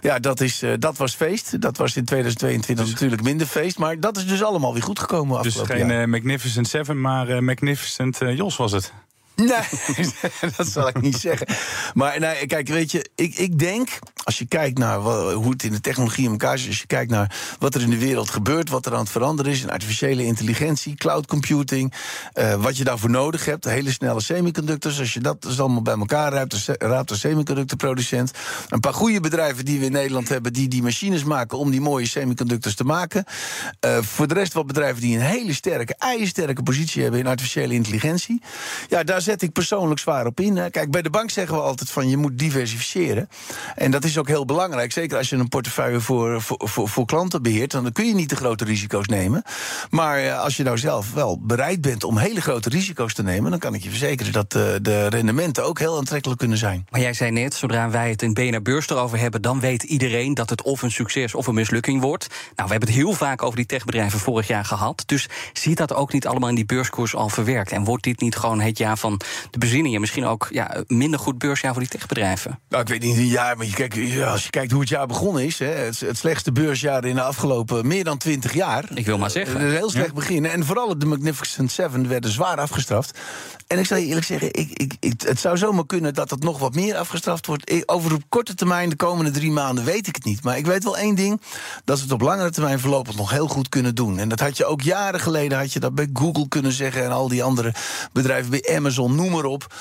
ja, 0.00 0.18
dat, 0.18 0.40
is, 0.40 0.62
uh, 0.62 0.72
dat 0.78 0.96
was 0.96 1.14
feest. 1.14 1.60
Dat 1.60 1.76
was 1.76 1.96
in 1.96 2.04
2022 2.04 2.84
dus, 2.84 2.94
natuurlijk 2.94 3.22
minder 3.22 3.46
feest. 3.46 3.78
Maar 3.78 4.00
dat 4.00 4.16
is 4.16 4.26
dus 4.26 4.42
allemaal 4.42 4.72
weer 4.72 4.82
goed 4.82 4.98
gekomen. 4.98 5.42
Dus 5.42 5.56
geen 5.56 5.90
uh, 5.90 6.04
Magnificent 6.04 6.68
Seven, 6.68 7.00
maar 7.00 7.28
uh, 7.28 7.38
Magnificent 7.38 8.18
Jos 8.18 8.56
was 8.56 8.72
het. 8.72 8.92
Nee, 9.36 9.48
dat 10.56 10.66
zal 10.66 10.88
ik 10.88 11.00
niet 11.00 11.16
zeggen. 11.16 11.46
Maar 11.94 12.20
nee, 12.20 12.46
kijk, 12.46 12.68
weet 12.68 12.90
je, 12.90 13.10
ik, 13.14 13.34
ik 13.34 13.58
denk, 13.58 13.88
als 14.24 14.38
je 14.38 14.46
kijkt 14.46 14.78
naar 14.78 14.98
hoe 15.32 15.50
het 15.50 15.62
in 15.62 15.72
de 15.72 15.80
technologie 15.80 16.24
in 16.24 16.30
elkaar 16.30 16.58
zit, 16.58 16.68
als 16.68 16.80
je 16.80 16.86
kijkt 16.86 17.10
naar 17.10 17.36
wat 17.58 17.74
er 17.74 17.80
in 17.80 17.90
de 17.90 17.98
wereld 17.98 18.30
gebeurt, 18.30 18.68
wat 18.68 18.86
er 18.86 18.92
aan 18.92 19.00
het 19.00 19.10
veranderen 19.10 19.52
is, 19.52 19.62
in 19.62 19.70
artificiële 19.70 20.24
intelligentie, 20.24 20.94
cloud 20.94 21.26
computing, 21.26 21.92
uh, 22.34 22.54
wat 22.54 22.76
je 22.76 22.84
daarvoor 22.84 23.10
nodig 23.10 23.44
hebt, 23.44 23.64
hele 23.64 23.92
snelle 23.92 24.20
semiconductors, 24.20 24.98
als 24.98 25.14
je 25.14 25.20
dat 25.20 25.42
dus 25.42 25.60
allemaal 25.60 25.82
bij 25.82 25.96
elkaar 25.96 26.32
raapt, 26.32 26.66
raapt 26.78 27.10
als 27.10 27.20
semiconductorproducent. 27.20 28.30
Een 28.68 28.80
paar 28.80 28.94
goede 28.94 29.20
bedrijven 29.20 29.64
die 29.64 29.78
we 29.78 29.84
in 29.84 29.92
Nederland 29.92 30.28
hebben, 30.28 30.52
die 30.52 30.68
die 30.68 30.82
machines 30.82 31.24
maken 31.24 31.58
om 31.58 31.70
die 31.70 31.80
mooie 31.80 32.06
semiconductors 32.06 32.74
te 32.74 32.84
maken. 32.84 33.24
Uh, 33.86 33.98
voor 34.00 34.28
de 34.28 34.34
rest 34.34 34.52
wat 34.52 34.66
bedrijven 34.66 35.00
die 35.00 35.16
een 35.16 35.22
hele 35.22 35.54
sterke, 35.54 35.94
ijzersterke 35.98 36.62
positie 36.62 37.02
hebben 37.02 37.20
in 37.20 37.26
artificiële 37.26 37.74
intelligentie. 37.74 38.42
Ja, 38.88 39.02
daar 39.02 39.20
ik 39.38 39.52
persoonlijk 39.52 40.00
zwaar 40.00 40.26
op 40.26 40.40
in. 40.40 40.70
Kijk, 40.70 40.90
bij 40.90 41.02
de 41.02 41.10
bank 41.10 41.30
zeggen 41.30 41.56
we 41.56 41.62
altijd 41.62 41.90
van 41.90 42.08
je 42.08 42.16
moet 42.16 42.38
diversificeren. 42.38 43.28
En 43.74 43.90
dat 43.90 44.04
is 44.04 44.18
ook 44.18 44.28
heel 44.28 44.44
belangrijk. 44.44 44.92
Zeker 44.92 45.18
als 45.18 45.28
je 45.28 45.36
een 45.36 45.48
portefeuille 45.48 46.00
voor, 46.00 46.42
voor, 46.42 46.88
voor, 46.88 47.06
klanten 47.06 47.42
beheert, 47.42 47.70
dan 47.70 47.92
kun 47.92 48.06
je 48.06 48.14
niet 48.14 48.28
de 48.28 48.36
grote 48.36 48.64
risico's 48.64 49.06
nemen. 49.06 49.42
Maar 49.90 50.32
als 50.32 50.56
je 50.56 50.62
nou 50.62 50.78
zelf 50.78 51.12
wel 51.12 51.40
bereid 51.40 51.80
bent 51.80 52.04
om 52.04 52.18
hele 52.18 52.40
grote 52.40 52.68
risico's 52.68 53.14
te 53.14 53.22
nemen, 53.22 53.50
dan 53.50 53.60
kan 53.60 53.74
ik 53.74 53.82
je 53.82 53.88
verzekeren 53.88 54.32
dat 54.32 54.52
de, 54.52 54.78
de 54.82 55.08
rendementen 55.08 55.64
ook 55.64 55.78
heel 55.78 55.96
aantrekkelijk 55.96 56.40
kunnen 56.40 56.58
zijn. 56.58 56.86
Maar 56.90 57.00
jij 57.00 57.12
zei 57.12 57.30
net, 57.30 57.54
zodra 57.54 57.90
wij 57.90 58.10
het 58.10 58.22
in 58.22 58.32
BNR 58.32 58.62
Beurs 58.62 58.88
erover 58.88 59.18
hebben, 59.18 59.42
dan 59.42 59.60
weet 59.60 59.82
iedereen 59.82 60.34
dat 60.34 60.50
het 60.50 60.62
of 60.62 60.82
een 60.82 60.90
succes 60.90 61.34
of 61.34 61.46
een 61.46 61.54
mislukking 61.54 62.00
wordt. 62.00 62.26
Nou, 62.28 62.40
we 62.54 62.70
hebben 62.70 62.88
het 62.88 62.98
heel 62.98 63.12
vaak 63.12 63.42
over 63.42 63.56
die 63.56 63.66
techbedrijven 63.66 64.18
vorig 64.18 64.46
jaar 64.46 64.64
gehad. 64.64 65.02
Dus 65.06 65.28
ziet 65.52 65.76
dat 65.76 65.94
ook 65.94 66.12
niet 66.12 66.26
allemaal 66.26 66.48
in 66.48 66.54
die 66.54 66.64
beurskoers 66.64 67.14
al 67.14 67.28
verwerkt? 67.28 67.72
En 67.72 67.84
wordt 67.84 68.04
dit 68.04 68.20
niet 68.20 68.36
gewoon 68.36 68.60
het 68.60 68.78
jaar 68.78 68.98
van 68.98 69.11
de 69.50 69.58
bezinningen. 69.58 70.00
Misschien 70.00 70.24
ook 70.24 70.48
ja, 70.50 70.82
minder 70.86 71.18
goed 71.18 71.38
beursjaar 71.38 71.72
voor 71.72 71.82
die 71.82 71.90
techbedrijven. 71.90 72.60
Nou, 72.68 72.82
ik 72.82 72.88
weet 72.88 73.02
niet 73.02 73.16
een 73.16 73.26
jaar, 73.26 73.56
maar 73.56 73.66
je 73.66 73.72
kijkt, 73.72 74.24
als 74.24 74.44
je 74.44 74.50
kijkt 74.50 74.70
hoe 74.70 74.80
het 74.80 74.88
jaar 74.88 75.06
begonnen 75.06 75.44
is... 75.44 75.58
Hè, 75.58 75.66
het, 75.66 76.00
het 76.00 76.18
slechtste 76.18 76.52
beursjaar 76.52 77.04
in 77.04 77.14
de 77.14 77.22
afgelopen 77.22 77.86
meer 77.86 78.04
dan 78.04 78.18
twintig 78.18 78.52
jaar. 78.52 78.84
Ik 78.94 79.06
wil 79.06 79.18
maar 79.18 79.30
zeggen. 79.30 79.60
Een 79.60 79.70
heel 79.70 79.90
slecht 79.90 80.06
ja. 80.06 80.12
begin. 80.12 80.46
En 80.46 80.64
vooral 80.64 80.98
de 80.98 81.06
Magnificent 81.06 81.70
Seven 81.72 82.08
werden 82.08 82.30
zwaar 82.30 82.56
afgestraft. 82.60 83.18
En 83.66 83.78
ik 83.78 83.86
zal 83.86 83.96
je 83.96 84.06
eerlijk 84.06 84.26
zeggen, 84.26 84.48
ik, 84.52 84.70
ik, 84.72 84.92
ik, 85.00 85.20
het 85.20 85.40
zou 85.40 85.56
zomaar 85.56 85.86
kunnen 85.86 86.14
dat 86.14 86.30
het 86.30 86.42
nog 86.42 86.58
wat 86.58 86.74
meer 86.74 86.96
afgestraft 86.96 87.46
wordt. 87.46 87.88
Over 87.88 88.14
op 88.14 88.22
korte 88.28 88.54
termijn, 88.54 88.88
de 88.88 88.96
komende 88.96 89.30
drie 89.30 89.50
maanden, 89.50 89.84
weet 89.84 90.06
ik 90.06 90.14
het 90.14 90.24
niet. 90.24 90.44
Maar 90.44 90.56
ik 90.56 90.66
weet 90.66 90.84
wel 90.84 90.98
één 90.98 91.14
ding, 91.14 91.40
dat 91.84 91.96
ze 91.96 92.04
het 92.04 92.12
op 92.12 92.20
langere 92.20 92.50
termijn 92.50 92.80
voorlopig 92.80 93.16
nog 93.16 93.30
heel 93.30 93.48
goed 93.48 93.68
kunnen 93.68 93.94
doen. 93.94 94.18
En 94.18 94.28
dat 94.28 94.40
had 94.40 94.56
je 94.56 94.64
ook 94.64 94.80
jaren 94.80 95.20
geleden, 95.20 95.58
had 95.58 95.72
je 95.72 95.80
dat 95.80 95.94
bij 95.94 96.08
Google 96.12 96.48
kunnen 96.48 96.72
zeggen... 96.72 97.04
en 97.04 97.10
al 97.10 97.28
die 97.28 97.42
andere 97.42 97.74
bedrijven, 98.12 98.50
bij 98.50 98.76
Amazon, 98.76 99.01
noem 99.08 99.30
maar 99.30 99.44
op. 99.44 99.74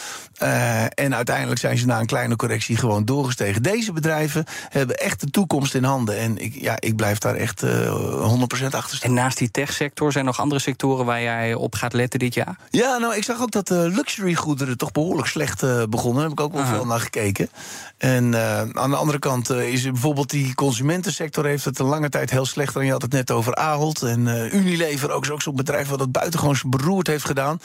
Uh, 0.44 0.84
en 0.84 1.16
uiteindelijk 1.16 1.60
zijn 1.60 1.78
ze 1.78 1.86
na 1.86 2.00
een 2.00 2.06
kleine 2.06 2.36
correctie 2.36 2.78
gewoon 2.78 3.06
doorgestegen. 3.06 3.64
Deze 3.64 3.94
bedrijven 3.94 4.46
hebben 4.70 4.98
echt 4.98 5.20
de 5.20 5.30
toekomst 5.30 5.76
in 5.76 5.84
handen. 5.84 6.18
En 6.18 6.38
ik, 6.38 6.56
ja, 6.62 6.76
ik 6.80 6.96
blijf 6.96 7.18
daar 7.18 7.36
echt 7.36 7.64
uh, 7.64 8.40
100% 8.40 8.66
achter 8.72 8.98
staan. 8.98 9.10
En 9.10 9.14
naast 9.14 9.38
die 9.38 9.52
techsector 9.52 10.12
zijn 10.12 10.26
er 10.26 10.32
nog 10.32 10.40
andere 10.40 10.62
sectoren 10.62 11.06
waar 11.06 11.22
jij 11.22 11.54
op 11.54 11.76
gaat 11.76 11.94
letten 11.94 12.20
dit 12.20 12.34
jaar? 12.34 12.56
Ja, 12.70 12.98
nou, 12.98 13.16
ik 13.16 13.24
zag 13.24 13.42
ook 13.42 13.52
dat 13.52 13.68
de 13.68 13.90
luxury 13.90 14.36
goederen 14.36 14.78
toch 14.78 14.92
behoorlijk 14.92 15.28
slecht 15.28 15.64
uh, 15.64 15.84
begonnen. 15.90 16.22
Daar 16.22 16.30
heb 16.30 16.40
ik 16.40 16.46
ook 16.46 16.54
wel 16.54 16.62
Aha. 16.62 16.76
veel 16.76 16.86
naar 16.86 17.00
gekeken. 17.00 17.50
En 17.98 18.36
aan 18.74 18.90
de 18.90 18.96
andere 18.96 19.20
kant 19.20 19.50
is 19.50 19.84
bijvoorbeeld 19.84 20.30
die 20.30 20.56
consumentensector 20.56 21.46
heeft 21.46 21.66
het 21.66 21.80
een 21.80 21.86
lange 21.86 22.10
tijd 22.10 22.32
heel 22.32 22.46
slecht. 22.46 22.76
En 22.76 22.86
je 22.86 22.92
had 22.92 23.02
het 23.02 23.12
net 23.12 23.32
over 23.32 23.56
Ahold 23.56 24.02
en 24.02 24.28
Unilever, 24.56 25.12
ook, 25.12 25.32
ook 25.32 25.42
zo'n 25.42 25.56
bedrijf 25.56 25.88
wat 25.88 26.00
het 26.00 26.12
buitengewoon 26.12 26.56
beroerd 26.66 27.08
heeft 27.08 27.26
gedaan. 27.26 27.60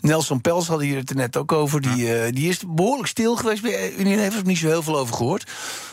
Nelson 0.00 0.40
Pels 0.40 0.68
had 0.68 0.80
hier 0.80 0.89
het 0.96 1.14
net 1.14 1.36
ook 1.36 1.52
over. 1.52 1.80
Die, 1.80 2.06
ja. 2.06 2.30
die 2.30 2.48
is 2.48 2.62
behoorlijk 2.66 3.08
stil 3.08 3.36
geweest 3.36 3.62
bij 3.62 3.92
Unilever. 3.92 4.32
Heb 4.32 4.40
ik 4.40 4.46
niet 4.46 4.58
zo 4.58 4.66
heel 4.66 4.82
veel 4.82 4.98
over 4.98 5.14
gehoord. 5.14 5.50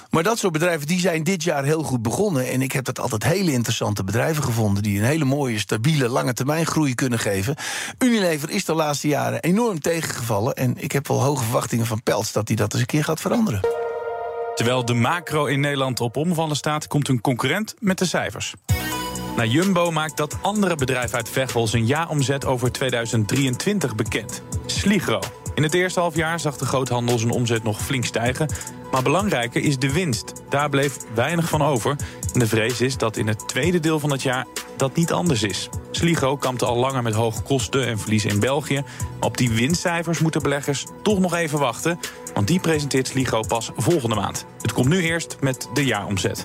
Maar 0.09 0.23
dat 0.23 0.37
soort 0.37 0.53
bedrijven 0.53 0.87
die 0.87 0.99
zijn 0.99 1.23
dit 1.23 1.43
jaar 1.43 1.63
heel 1.63 1.83
goed 1.83 2.01
begonnen. 2.01 2.47
En 2.47 2.61
ik 2.61 2.71
heb 2.71 2.85
dat 2.85 2.99
altijd 2.99 3.23
hele 3.23 3.51
interessante 3.51 4.03
bedrijven 4.03 4.43
gevonden... 4.43 4.83
die 4.83 4.99
een 4.99 5.05
hele 5.05 5.25
mooie, 5.25 5.59
stabiele, 5.59 6.09
lange 6.09 6.33
termijn 6.33 6.65
groei 6.65 6.95
kunnen 6.95 7.19
geven. 7.19 7.55
Unilever 7.99 8.49
is 8.49 8.65
de 8.65 8.73
laatste 8.73 9.07
jaren 9.07 9.41
enorm 9.41 9.79
tegengevallen. 9.79 10.55
En 10.55 10.73
ik 10.77 10.91
heb 10.91 11.07
wel 11.07 11.23
hoge 11.23 11.43
verwachtingen 11.43 11.85
van 11.85 12.03
Pels 12.03 12.31
dat 12.31 12.47
hij 12.47 12.57
dat 12.57 12.71
eens 12.71 12.81
een 12.81 12.87
keer 12.87 13.03
gaat 13.03 13.21
veranderen. 13.21 13.61
Terwijl 14.55 14.85
de 14.85 14.93
macro 14.93 15.45
in 15.45 15.59
Nederland 15.59 15.99
op 15.99 16.17
omvallen 16.17 16.55
staat... 16.55 16.87
komt 16.87 17.07
een 17.07 17.21
concurrent 17.21 17.75
met 17.79 17.97
de 17.97 18.05
cijfers. 18.05 18.53
Nou, 19.37 19.49
Jumbo 19.49 19.91
maakt 19.91 20.17
dat 20.17 20.37
andere 20.41 20.75
bedrijf 20.75 21.13
uit 21.13 21.29
Veghel 21.29 21.67
zijn 21.67 21.85
jaaromzet 21.85 22.45
over 22.45 22.71
2023 22.71 23.95
bekend. 23.95 24.41
Sligro. 24.65 25.19
In 25.55 25.63
het 25.63 25.73
eerste 25.73 25.99
halfjaar 25.99 26.39
zag 26.39 26.57
de 26.57 26.65
groothandel 26.65 27.17
zijn 27.17 27.31
omzet 27.31 27.63
nog 27.63 27.81
flink 27.81 28.05
stijgen. 28.05 28.49
Maar 28.91 28.91
Maar 28.91 29.03
belangrijker 29.03 29.61
is 29.61 29.77
de 29.77 29.93
winst. 29.93 30.33
Daar 30.49 30.69
bleef 30.69 30.97
weinig 31.13 31.49
van 31.49 31.61
over. 31.61 31.95
En 32.33 32.39
de 32.39 32.47
vrees 32.47 32.81
is 32.81 32.97
dat 32.97 33.17
in 33.17 33.27
het 33.27 33.47
tweede 33.47 33.79
deel 33.79 33.99
van 33.99 34.11
het 34.11 34.21
jaar 34.21 34.45
dat 34.77 34.95
niet 34.95 35.11
anders 35.11 35.43
is. 35.43 35.69
Sligo 35.91 36.37
kampte 36.37 36.65
al 36.65 36.77
langer 36.77 37.03
met 37.03 37.13
hoge 37.13 37.41
kosten 37.41 37.87
en 37.87 37.99
verliezen 37.99 38.29
in 38.29 38.39
België. 38.39 38.83
Op 39.19 39.37
die 39.37 39.49
winstcijfers 39.49 40.19
moeten 40.19 40.41
beleggers 40.41 40.85
toch 41.03 41.19
nog 41.19 41.33
even 41.33 41.59
wachten. 41.59 41.99
Want 42.33 42.47
die 42.47 42.59
presenteert 42.59 43.07
Sligo 43.07 43.41
pas 43.41 43.71
volgende 43.75 44.15
maand. 44.15 44.45
Het 44.61 44.73
komt 44.73 44.87
nu 44.87 45.01
eerst 45.01 45.37
met 45.39 45.69
de 45.73 45.85
jaaromzet. 45.85 46.43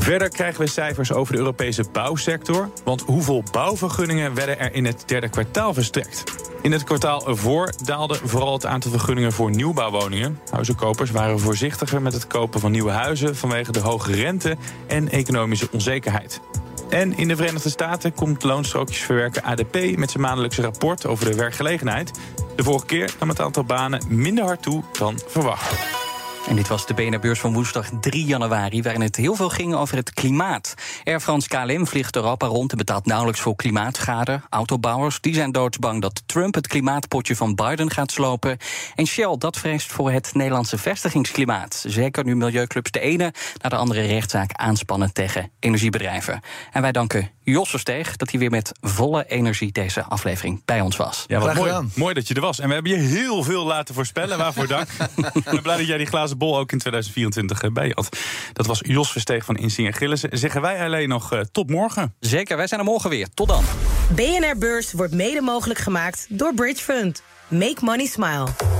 Verder 0.00 0.28
krijgen 0.28 0.60
we 0.60 0.66
cijfers 0.66 1.12
over 1.12 1.32
de 1.32 1.38
Europese 1.38 1.84
bouwsector. 1.92 2.70
Want 2.84 3.00
hoeveel 3.02 3.42
bouwvergunningen 3.52 4.34
werden 4.34 4.58
er 4.58 4.74
in 4.74 4.84
het 4.84 5.02
derde 5.06 5.28
kwartaal 5.28 5.74
verstrekt? 5.74 6.24
In 6.62 6.72
het 6.72 6.84
kwartaal 6.84 7.28
ervoor 7.28 7.72
daalde 7.84 8.14
vooral 8.14 8.52
het 8.52 8.66
aantal 8.66 8.90
vergunningen 8.90 9.32
voor 9.32 9.50
nieuwbouwwoningen. 9.50 10.38
Huizenkopers 10.50 11.10
waren 11.10 11.40
voorzichtiger 11.40 12.02
met 12.02 12.12
het 12.12 12.26
kopen 12.26 12.60
van 12.60 12.70
nieuwe 12.70 12.90
huizen 12.90 13.36
vanwege 13.36 13.72
de 13.72 13.80
hoge 13.80 14.12
rente 14.12 14.56
en 14.86 15.08
economische 15.08 15.68
onzekerheid. 15.72 16.40
En 16.88 17.16
in 17.16 17.28
de 17.28 17.36
Verenigde 17.36 17.70
Staten 17.70 18.14
komt 18.14 18.42
loonstrookjesverwerker 18.42 19.42
ADP 19.42 19.96
met 19.96 20.10
zijn 20.10 20.22
maandelijkse 20.22 20.62
rapport 20.62 21.06
over 21.06 21.30
de 21.30 21.36
werkgelegenheid. 21.36 22.10
De 22.56 22.62
vorige 22.62 22.86
keer 22.86 23.14
nam 23.18 23.28
het 23.28 23.40
aantal 23.40 23.64
banen 23.64 24.02
minder 24.08 24.44
hard 24.44 24.62
toe 24.62 24.82
dan 24.98 25.18
verwacht. 25.26 25.99
En 26.48 26.56
dit 26.56 26.68
was 26.68 26.86
de 26.86 26.94
BNR-beurs 26.94 27.40
van 27.40 27.52
woensdag 27.52 27.88
3 28.00 28.24
januari, 28.24 28.82
waarin 28.82 29.00
het 29.00 29.16
heel 29.16 29.34
veel 29.34 29.48
ging 29.48 29.74
over 29.74 29.96
het 29.96 30.12
klimaat. 30.12 30.74
Air 31.04 31.20
France 31.20 31.48
KLM 31.48 31.86
vliegt 31.86 32.16
Europa 32.16 32.46
rond 32.46 32.70
en 32.70 32.76
betaalt 32.76 33.06
nauwelijks 33.06 33.40
voor 33.40 33.56
klimaatschade. 33.56 34.40
Autobouwers 34.48 35.20
die 35.20 35.34
zijn 35.34 35.52
doodsbang 35.52 36.00
dat 36.00 36.22
Trump 36.26 36.54
het 36.54 36.66
klimaatpotje 36.66 37.36
van 37.36 37.54
Biden 37.54 37.90
gaat 37.90 38.12
slopen. 38.12 38.56
En 38.94 39.06
Shell, 39.06 39.36
dat 39.38 39.58
vreest 39.58 39.92
voor 39.92 40.10
het 40.10 40.30
Nederlandse 40.34 40.78
vestigingsklimaat. 40.78 41.84
Zeker 41.86 42.24
nu 42.24 42.36
milieuclubs 42.36 42.90
de 42.90 43.00
ene 43.00 43.32
naar 43.62 43.70
de 43.70 43.76
andere 43.76 44.06
rechtszaak 44.06 44.50
aanspannen 44.52 45.12
tegen 45.12 45.50
energiebedrijven. 45.58 46.40
En 46.72 46.82
wij 46.82 46.92
danken 46.92 47.30
Jos 47.42 47.70
Versteeg 47.70 48.16
dat 48.16 48.30
hij 48.30 48.40
weer 48.40 48.50
met 48.50 48.72
volle 48.80 49.24
energie 49.28 49.72
deze 49.72 50.02
aflevering 50.02 50.62
bij 50.64 50.80
ons 50.80 50.96
was. 50.96 51.24
Ja, 51.26 51.38
wat 51.38 51.54
mooi, 51.54 51.72
mooi 51.94 52.14
dat 52.14 52.28
je 52.28 52.34
er 52.34 52.40
was. 52.40 52.58
En 52.58 52.68
we 52.68 52.74
hebben 52.74 52.92
je 52.92 52.98
heel 52.98 53.42
veel 53.42 53.64
laten 53.64 53.94
voorspellen. 53.94 54.38
Waarvoor 54.38 54.66
dank. 54.66 54.88
Ik 55.34 55.44
ben 55.44 55.62
blij 55.62 55.76
dat 55.76 55.86
jij 55.86 55.96
die 55.96 56.06
glazen 56.06 56.29
bol 56.36 56.58
ook 56.58 56.72
in 56.72 56.78
2024 56.78 57.62
eh, 57.62 57.70
bij 57.70 57.86
je 57.86 57.92
had. 57.94 58.16
Dat 58.52 58.66
was 58.66 58.80
Jos 58.82 59.12
Versteeg 59.12 59.44
van 59.44 59.56
Insinger 59.56 59.94
Gillissen. 59.94 60.38
Zeggen 60.38 60.60
wij 60.60 60.84
alleen 60.84 61.08
nog 61.08 61.32
uh, 61.32 61.40
tot 61.40 61.70
morgen. 61.70 62.14
Zeker, 62.20 62.56
wij 62.56 62.66
zijn 62.66 62.80
er 62.80 62.86
morgen 62.86 63.10
weer. 63.10 63.28
Tot 63.34 63.48
dan. 63.48 63.64
BNR 64.14 64.58
Beurs 64.58 64.92
wordt 64.92 65.14
mede 65.14 65.40
mogelijk 65.40 65.78
gemaakt 65.78 66.26
door 66.28 66.54
Bridge 66.54 66.82
Fund. 66.82 67.22
Make 67.48 67.78
money 67.80 68.06
smile. 68.06 68.79